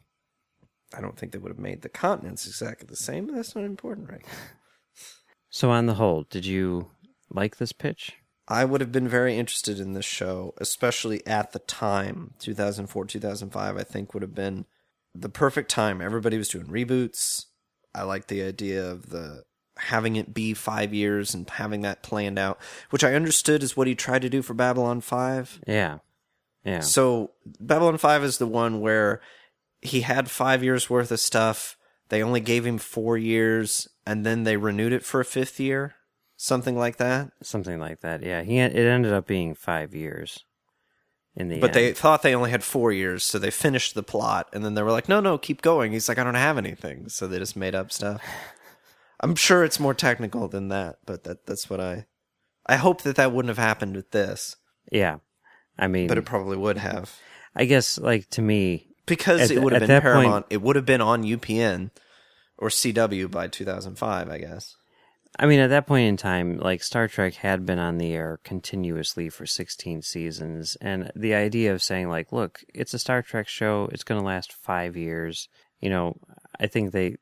[0.96, 3.64] I don't think they would have made the continents exactly the same, but that's not
[3.64, 4.24] important right.
[5.50, 6.90] So on the whole, did you
[7.30, 8.14] like this pitch?
[8.48, 13.76] I would have been very interested in this show, especially at the time, 2004, 2005,
[13.76, 14.64] I think would have been
[15.14, 16.00] the perfect time.
[16.00, 17.46] Everybody was doing reboots.
[17.94, 19.44] I like the idea of the
[19.78, 22.58] having it be five years and having that planned out,
[22.90, 25.60] which I understood is what he tried to do for Babylon 5.
[25.66, 25.98] Yeah,
[26.64, 29.20] yeah, So Babylon 5 is the one where
[29.80, 31.76] he had five years worth of stuff.
[32.08, 35.94] They only gave him four years and then they renewed it for a fifth year.
[36.36, 37.32] Something like that.
[37.42, 38.22] something like that.
[38.22, 40.44] Yeah, he it ended up being five years
[41.38, 41.74] in the But end.
[41.74, 44.82] they thought they only had four years, so they finished the plot, and then they
[44.82, 47.56] were like, "No, no, keep going." He's like, "I don't have anything," so they just
[47.56, 48.20] made up stuff.
[49.20, 52.06] I'm sure it's more technical than that, but that that's what I.
[52.66, 54.56] I hope that that wouldn't have happened with this,
[54.92, 55.18] yeah,
[55.78, 57.16] I mean, but it probably would have
[57.56, 60.46] I guess like to me, because it would have been that point- Paramount.
[60.50, 61.90] it would have been on UPN
[62.58, 64.76] or CW by 2005, I guess.
[65.38, 68.40] I mean, at that point in time, like Star Trek had been on the air
[68.42, 73.46] continuously for 16 seasons, and the idea of saying like, look, it's a Star Trek
[73.48, 75.48] show, it's going to last five years.
[75.80, 76.16] You know,
[76.58, 77.16] I think they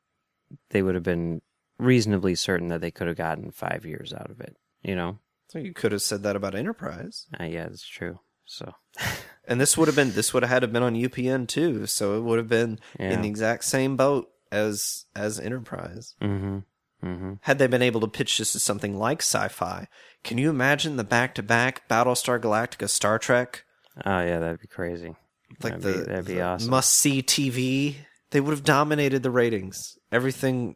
[0.71, 1.41] they would have been
[1.77, 4.57] reasonably certain that they could have gotten five years out of it.
[4.81, 8.19] You know, So you could have said that about Enterprise, uh, yeah, that's true.
[8.45, 8.73] So
[9.47, 12.17] and this would have been this would have had to been on UPN too, so
[12.17, 13.11] it would have been Yeah.
[13.11, 16.15] in the exact same boat as as Enterprise.
[16.19, 16.59] hmm
[17.01, 19.87] hmm Had they been able to pitch this as something like sci-fi,
[20.23, 23.63] can you imagine the back-to-back Battlestar Galactica Star Trek?
[24.05, 25.15] Oh yeah, that'd be crazy.
[25.63, 26.69] Like that'd the, be, that'd be the awesome.
[26.69, 27.95] must-see TV.
[28.31, 29.97] They would have dominated the ratings.
[30.11, 30.75] Everything,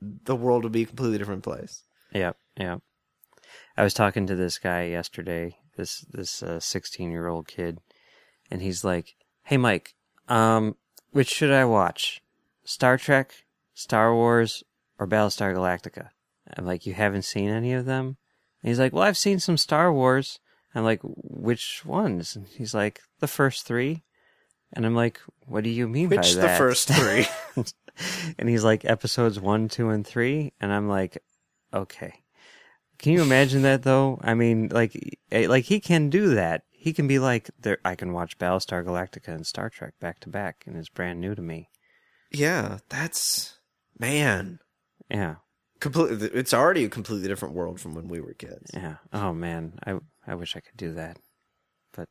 [0.00, 1.82] the world would be a completely different place.
[2.12, 2.80] Yep, yep.
[3.76, 7.78] I was talking to this guy yesterday, this this uh, sixteen year old kid,
[8.50, 9.94] and he's like, "Hey, Mike,
[10.28, 10.76] um,
[11.10, 12.22] which should I watch?
[12.64, 14.62] Star Trek, Star Wars,
[14.98, 16.10] or Battlestar Galactica?"
[16.56, 18.16] I'm like, "You haven't seen any of them?"
[18.62, 20.38] And he's like, "Well, I've seen some Star Wars."
[20.74, 24.04] I'm like, "Which ones?" And he's like, "The first three.
[24.72, 26.24] And I'm like, "What do you mean by that?
[26.24, 27.26] Which the first three?
[28.38, 31.22] and he's like episodes one, two, and three, and I'm like,
[31.72, 32.22] okay.
[32.98, 34.18] Can you imagine that though?
[34.22, 36.64] I mean, like, eh, like he can do that.
[36.70, 37.78] He can be like, there.
[37.84, 41.34] I can watch Battlestar Galactica and Star Trek back to back, and it's brand new
[41.34, 41.70] to me.
[42.32, 43.58] yeah, that's
[43.98, 44.60] man.
[45.10, 45.36] Yeah,
[45.80, 48.70] Completely, it's already a completely different world from when we were kids.
[48.74, 48.96] yeah.
[49.12, 51.18] Oh man, I I wish I could do that,
[51.92, 52.08] but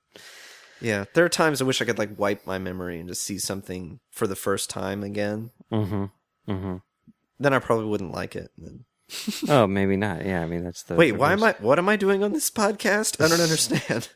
[0.81, 3.37] Yeah, there are times I wish I could like wipe my memory and just see
[3.39, 5.51] something for the first time again.
[5.71, 6.05] mm-hmm,
[6.51, 6.77] mm-hmm.
[7.39, 8.51] Then I probably wouldn't like it.
[9.47, 10.25] Oh, maybe not.
[10.25, 11.55] Yeah, I mean that's the Wait, why am I?
[11.59, 13.23] What am I doing on this podcast?
[13.23, 14.09] I don't understand.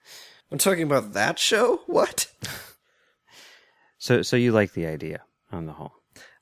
[0.52, 1.80] I'm talking about that show.
[1.86, 2.26] What?
[3.96, 5.94] So, so you like the idea on the whole?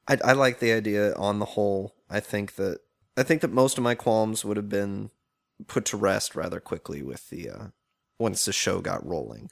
[0.08, 1.94] I, I like the idea on the whole.
[2.10, 2.80] I think that
[3.16, 5.10] I think that most of my qualms would have been
[5.66, 7.66] put to rest rather quickly with the uh,
[8.18, 9.50] once the show got rolling.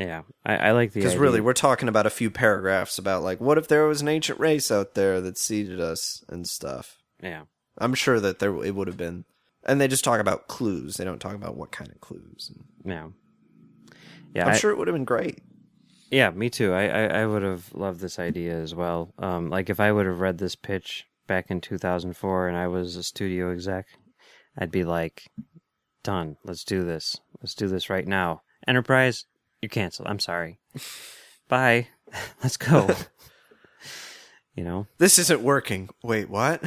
[0.00, 3.40] Yeah, I, I like the Because really, we're talking about a few paragraphs about like,
[3.40, 6.98] what if there was an ancient race out there that seeded us and stuff.
[7.22, 7.42] yeah,
[7.78, 9.26] I'm sure that there it would have been,
[9.64, 10.96] and they just talk about clues.
[10.96, 12.50] They don't talk about what kind of clues.
[12.84, 13.08] yeah,
[14.34, 14.46] yeah.
[14.46, 15.40] I'm I- sure it would have been great.
[16.12, 16.74] Yeah, me too.
[16.74, 19.14] I, I, I would have loved this idea as well.
[19.18, 22.96] Um, like if I would have read this pitch back in 2004 and I was
[22.96, 23.86] a studio exec,
[24.58, 25.30] I'd be like,
[26.02, 26.36] done.
[26.44, 27.18] Let's do this.
[27.40, 28.42] Let's do this right now.
[28.68, 29.24] Enterprise,
[29.62, 30.06] you canceled.
[30.06, 30.58] I'm sorry.
[31.48, 31.88] Bye.
[32.42, 32.94] Let's go.
[34.54, 34.86] you know?
[34.98, 35.88] This isn't working.
[36.04, 36.62] Wait, what?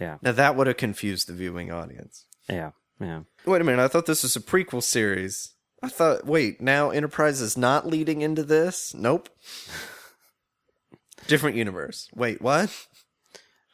[0.00, 2.26] Yeah, Now that would have confused the viewing audience.
[2.48, 3.20] yeah, yeah.
[3.46, 5.53] Wait a minute, I thought this was a prequel series.
[5.84, 8.94] I thought, wait, now Enterprise is not leading into this?
[8.94, 9.28] Nope.
[11.26, 12.08] Different universe.
[12.14, 12.86] Wait, what?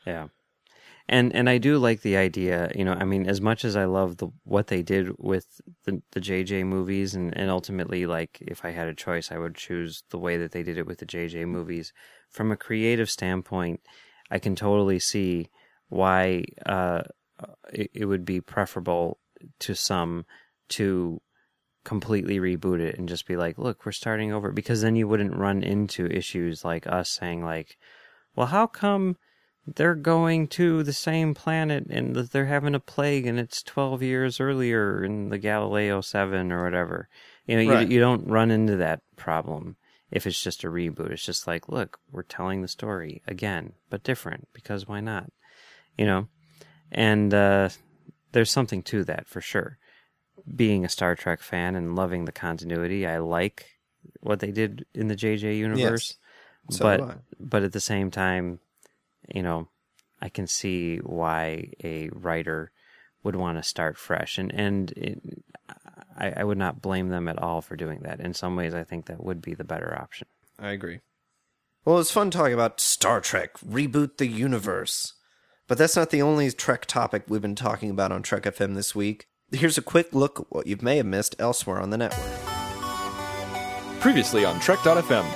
[0.05, 0.29] Yeah.
[1.09, 3.85] And and I do like the idea, you know, I mean, as much as I
[3.85, 8.65] love the what they did with the the JJ movies and, and ultimately like if
[8.65, 11.07] I had a choice I would choose the way that they did it with the
[11.07, 11.93] JJ movies.
[12.29, 13.81] From a creative standpoint,
[14.31, 15.49] I can totally see
[15.89, 17.03] why uh
[17.73, 19.19] it, it would be preferable
[19.61, 20.27] to some
[20.71, 21.21] to
[21.91, 25.34] completely reboot it and just be like, look, we're starting over because then you wouldn't
[25.36, 27.76] run into issues like us saying like,
[28.36, 29.16] well, how come
[29.66, 34.38] they're going to the same planet and they're having a plague and it's 12 years
[34.38, 37.09] earlier in the Galileo 7 or whatever.
[37.45, 37.88] You know, Right.
[37.88, 39.74] you, you don't run into that problem
[40.12, 41.11] if it's just a reboot.
[41.11, 45.32] It's just like, look, we're telling the story again, but different because why not?
[45.99, 46.28] You know?
[46.93, 47.70] And uh,
[48.30, 49.80] there's something to that for sure.
[50.55, 53.66] Being a Star Trek fan and loving the continuity, I like
[54.20, 56.16] what they did in the JJ universe.
[56.70, 58.61] So but but at the same time,
[59.34, 59.68] you know,
[60.20, 62.70] I can see why a writer
[63.22, 65.43] would want to start fresh, and and it,
[66.16, 68.20] I, I would not blame them at all for doing that.
[68.20, 70.28] In some ways, I think that would be the better option.
[70.59, 71.01] I agree.
[71.84, 75.14] Well, it's fun talking about Star Trek, reboot the universe.
[75.66, 78.93] But that's not the only Trek topic we've been talking about on Trek FM this
[78.93, 79.28] week.
[79.53, 82.20] Here's a quick look at what you may have missed elsewhere on the network.
[84.01, 85.26] Previously on Trek.fm.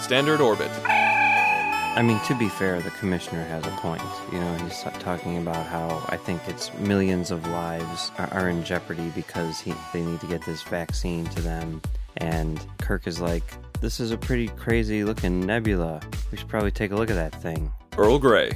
[0.00, 0.70] Standard Orbit.
[0.86, 4.02] I mean, to be fair, the commissioner has a point.
[4.32, 8.64] You know, he's talking about how I think it's millions of lives are, are in
[8.64, 11.82] jeopardy because he, they need to get this vaccine to them.
[12.16, 13.44] And Kirk is like,
[13.82, 16.00] "This is a pretty crazy looking nebula.
[16.32, 18.50] We should probably take a look at that thing." Earl Grey.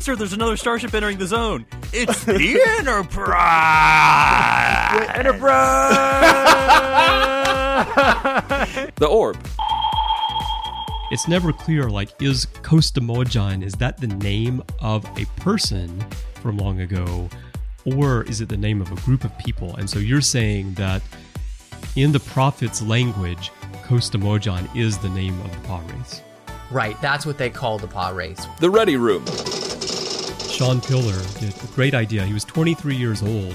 [0.00, 1.66] Sir, there's another starship entering the zone.
[1.92, 3.28] It's the Enterprise.
[8.96, 9.38] The Orb.
[11.10, 16.58] It's never clear, like, is Kosst Amojan, is that the name of a person from
[16.58, 17.28] long ago,
[17.84, 19.74] or is it the name of a group of people?
[19.76, 21.00] And so you're saying that
[21.96, 23.50] in the prophet's language,
[23.84, 26.20] Kosst Amojan is the name of the paw race.
[26.70, 28.46] Right, that's what they call the Pah-wraith.
[28.60, 29.24] The Ready Room.
[30.58, 32.24] Sean Piller did a great idea.
[32.24, 33.54] He was 23 years old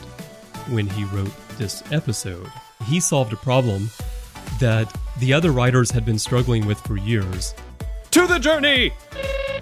[0.70, 2.50] when he wrote this episode.
[2.86, 3.90] He solved a problem
[4.62, 4.90] that
[5.20, 7.56] the other writers had been struggling with for years.
[8.12, 8.94] To the Journey!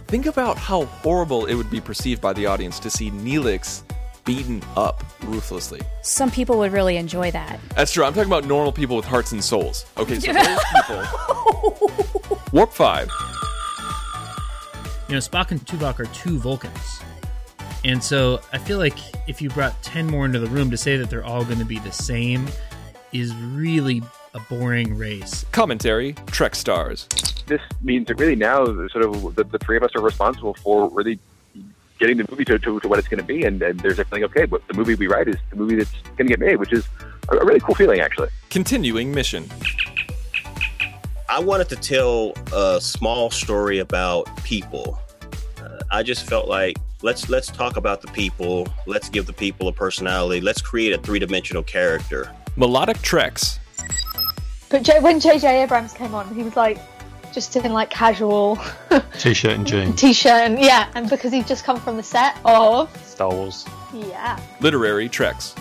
[0.06, 3.82] Think about how horrible it would be perceived by the audience to see Neelix
[4.24, 5.82] beaten up ruthlessly.
[6.04, 7.60] Some people would really enjoy that.
[7.76, 8.04] That's true.
[8.04, 9.88] I'm talking about normal people with hearts and souls.
[9.98, 12.40] Okay, so those people.
[12.52, 13.10] Warp 5.
[15.08, 17.02] you know, Spock and Tuvok are two Vulcans.
[17.84, 20.98] And so I feel like if you brought 10 more into the room to say
[20.98, 22.48] that they're all going to be the same
[23.12, 24.02] is really
[24.34, 25.46] a boring race.
[25.52, 27.08] Commentary Trek Stars.
[27.48, 30.90] this means that really now sort of the, the three of us are responsible for
[30.90, 31.20] really
[32.00, 34.24] getting the movie to, to, to what it's going to be and, and there's everything
[34.24, 36.74] okay what the movie we write is the movie that's going to get made which
[36.74, 36.88] is
[37.30, 39.50] a, a really cool feeling actually Continuing Mission.
[41.30, 45.00] I wanted to tell a small story about people.
[45.64, 48.68] Uh, I just felt like let's let's talk about the people.
[48.86, 50.42] Let's give the people a personality.
[50.42, 52.34] Let's create a three dimensional character.
[52.56, 53.60] Melodic Treks.
[54.70, 55.64] But J- when J.J.
[55.64, 56.78] Abrams came on, he was like
[57.34, 58.58] just in like casual
[59.20, 60.00] T-shirt and jeans.
[60.00, 63.66] t-shirt and yeah, and because he'd just come from the set of Star Wars.
[63.94, 64.40] yeah.
[64.60, 65.54] Literary Treks.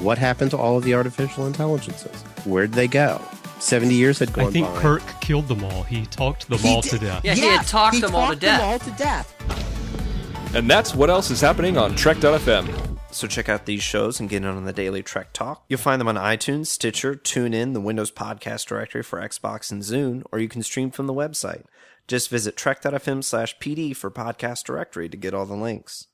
[0.00, 2.22] What happened to all of the artificial intelligences?
[2.44, 3.20] Where'd they go?
[3.60, 4.80] 70 years had gone I think by.
[4.80, 5.84] Kirk killed them all.
[5.84, 7.24] He talked them all to death.
[7.24, 8.60] Yeah, he had talked them all to death.
[8.60, 9.32] all to death.
[10.54, 12.98] And that's what else is happening on Trek.fm.
[13.10, 15.64] So check out these shows and get in on the daily Trek Talk.
[15.68, 20.22] You'll find them on iTunes, Stitcher, TuneIn, the Windows Podcast Directory for Xbox and Zune,
[20.32, 21.64] or you can stream from the website.
[22.08, 26.08] Just visit trek.fm slash PD for Podcast Directory to get all the links.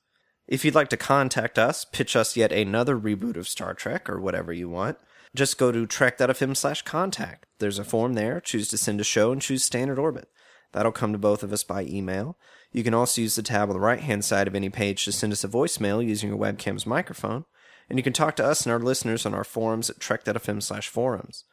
[0.47, 4.19] If you'd like to contact us, pitch us yet another reboot of Star Trek or
[4.19, 4.97] whatever you want,
[5.35, 7.45] just go to trek.fm slash contact.
[7.59, 8.41] There's a form there.
[8.41, 10.27] Choose to send a show and choose standard orbit.
[10.71, 12.37] That'll come to both of us by email.
[12.71, 15.11] You can also use the tab on the right hand side of any page to
[15.11, 17.45] send us a voicemail using your webcam's microphone.
[17.89, 20.87] And you can talk to us and our listeners on our forums at trek.fm slash
[20.87, 21.45] forums.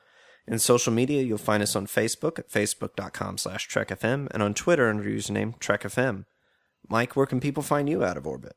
[0.46, 4.88] In social media, you'll find us on Facebook at facebook.com slash trekfm and on Twitter
[4.88, 6.26] under username trekfm.
[6.88, 8.54] Mike, where can people find you out of orbit?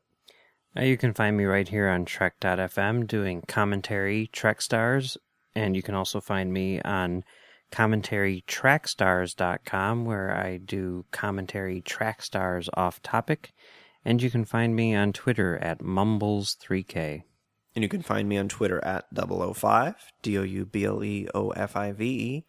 [0.76, 5.16] Uh, you can find me right here on Trek.fm doing commentary Trek Stars,
[5.54, 7.24] and you can also find me on
[7.70, 13.52] commentarytrackstars.com where I do commentary track stars off topic,
[14.04, 17.22] And you can find me on Twitter at Mumbles3K.
[17.74, 21.28] And you can find me on Twitter at 005, D O U B L E
[21.34, 22.44] O F I V E.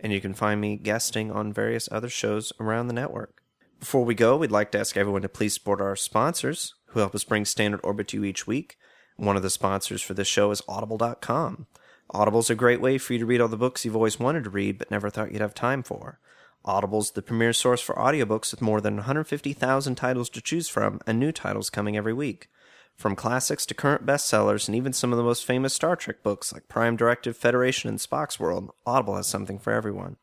[0.00, 3.42] And you can find me guesting on various other shows around the network.
[3.78, 7.14] Before we go, we'd like to ask everyone to please support our sponsors who help
[7.14, 8.76] us bring Standard Orbit to you each week.
[9.16, 11.66] One of the sponsors for this show is Audible.com.
[12.12, 14.50] Audible's a great way for you to read all the books you've always wanted to
[14.50, 16.20] read but never thought you'd have time for.
[16.64, 21.18] Audible's the premier source for audiobooks with more than 150,000 titles to choose from and
[21.18, 22.48] new titles coming every week.
[22.96, 26.52] From classics to current bestsellers and even some of the most famous Star Trek books
[26.52, 30.16] like Prime Directive, Federation, and Spock's World, Audible has something for everyone.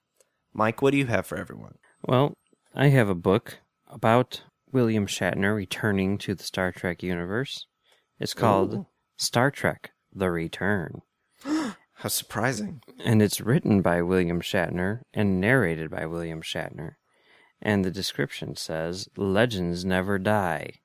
[0.54, 1.78] Mike, what do you have for everyone?
[2.06, 2.34] Well,
[2.74, 7.66] I have a book about William Shatner returning to the Star Trek universe.
[8.20, 8.88] It's called Ooh.
[9.18, 11.02] Star Trek The Return.
[12.00, 12.82] How surprising.
[13.04, 16.96] And it's written by William Shatner and narrated by William Shatner.
[17.62, 20.76] And the description says Legends never die.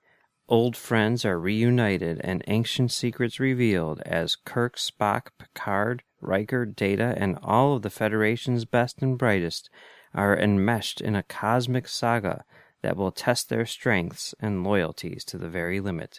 [0.48, 7.38] Old friends are reunited and ancient secrets revealed as Kirk, Spock, Picard, Riker, Data, and
[7.44, 9.70] all of the Federation's best and brightest
[10.14, 12.44] are enmeshed in a cosmic saga
[12.82, 16.18] that will test their strengths and loyalties to the very limit.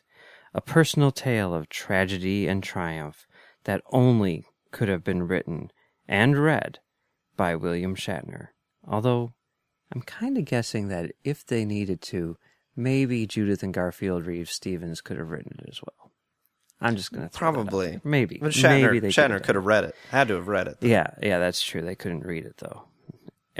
[0.53, 3.27] A personal tale of tragedy and triumph
[3.65, 4.45] that only
[4.75, 5.71] could have been written
[6.05, 6.79] and read
[7.37, 8.49] by William Shatner.
[8.85, 9.33] Although
[9.93, 12.35] I'm kind of guessing that if they needed to,
[12.75, 16.11] maybe Judith and Garfield Reeves Stevens could have written it as well.
[16.81, 18.01] I'm just gonna throw that out Probably.
[18.03, 19.95] maybe But Shatner, maybe Shatner could have read it.
[20.11, 20.77] Had to have read it.
[20.81, 21.81] Yeah, yeah, that's true.
[21.81, 22.83] They couldn't read it though.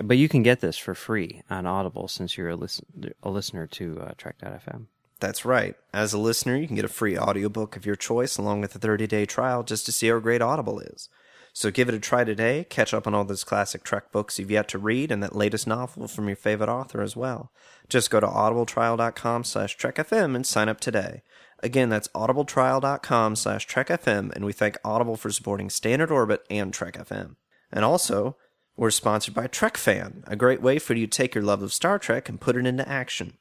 [0.03, 3.67] But you can get this for free on Audible since you're a, listen, a listener
[3.67, 4.87] to uh, Trek.fm.
[5.19, 5.75] That's right.
[5.93, 8.79] As a listener, you can get a free audiobook of your choice along with a
[8.79, 11.09] 30-day trial just to see how great Audible is.
[11.53, 14.51] So give it a try today, catch up on all those classic Trek books you've
[14.51, 17.49] yet to read and that latest novel from your favorite author as well.
[17.87, 21.23] Just go to audibletrial.com slash trekfm and sign up today.
[21.63, 26.95] Again, that's audibletrial.com slash trekfm and we thank Audible for supporting Standard Orbit and Trek
[26.95, 27.37] FM.
[27.71, 28.35] And also,
[28.75, 31.97] we're sponsored by TrekFan, a great way for you to take your love of Star
[31.97, 33.37] Trek and put it into action.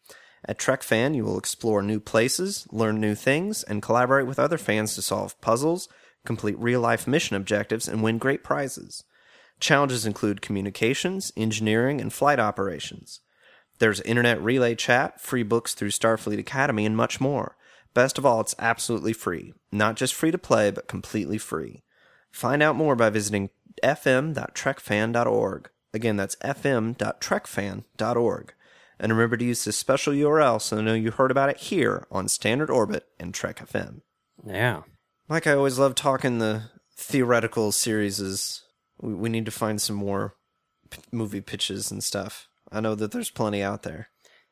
[0.46, 4.94] At TrekFan, you will explore new places, learn new things, and collaborate with other fans
[4.94, 5.88] to solve puzzles,
[6.26, 9.04] complete real life mission objectives, and win great prizes.
[9.60, 13.20] Challenges include communications, engineering, and flight operations.
[13.78, 17.56] There's internet relay chat, free books through Starfleet Academy, and much more.
[17.94, 19.54] Best of all, it's absolutely free.
[19.72, 21.82] Not just free to play, but completely free.
[22.30, 23.50] Find out more by visiting
[23.82, 25.70] fm.trekfan.org.
[25.92, 28.54] Again, that's fm.trekfan.org.
[29.04, 32.06] And remember to use this special URL so they know you heard about it here
[32.10, 34.00] on Standard Orbit and Trek FM.
[34.46, 34.84] Yeah.
[35.28, 38.62] Like I always love talking the theoretical series is
[38.98, 40.36] we, we need to find some more
[40.88, 42.48] p- movie pitches and stuff.
[42.72, 44.08] I know that there's plenty out there.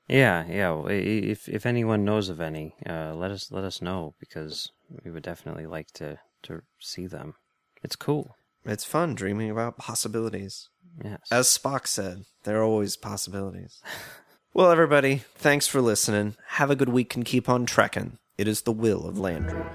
[0.06, 0.86] Yeah, yeah.
[0.86, 4.70] If if anyone knows of any, uh, let us let us know because
[5.02, 7.36] we would definitely like to to see them.
[7.82, 8.36] It's cool.
[8.66, 10.68] It's fun dreaming about possibilities.
[11.02, 11.20] Yes.
[11.30, 13.80] As Spock said, there are always possibilities.
[14.54, 16.36] well, everybody, thanks for listening.
[16.48, 18.18] Have a good week and keep on trekking.
[18.36, 19.66] It is the will of Landru.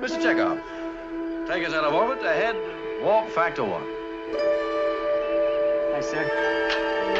[0.00, 0.22] Mr.
[0.22, 0.58] Chekhov,
[1.46, 2.56] take us out of orbit ahead,
[3.02, 3.84] warp factor one.
[5.92, 7.19] Hi, sir.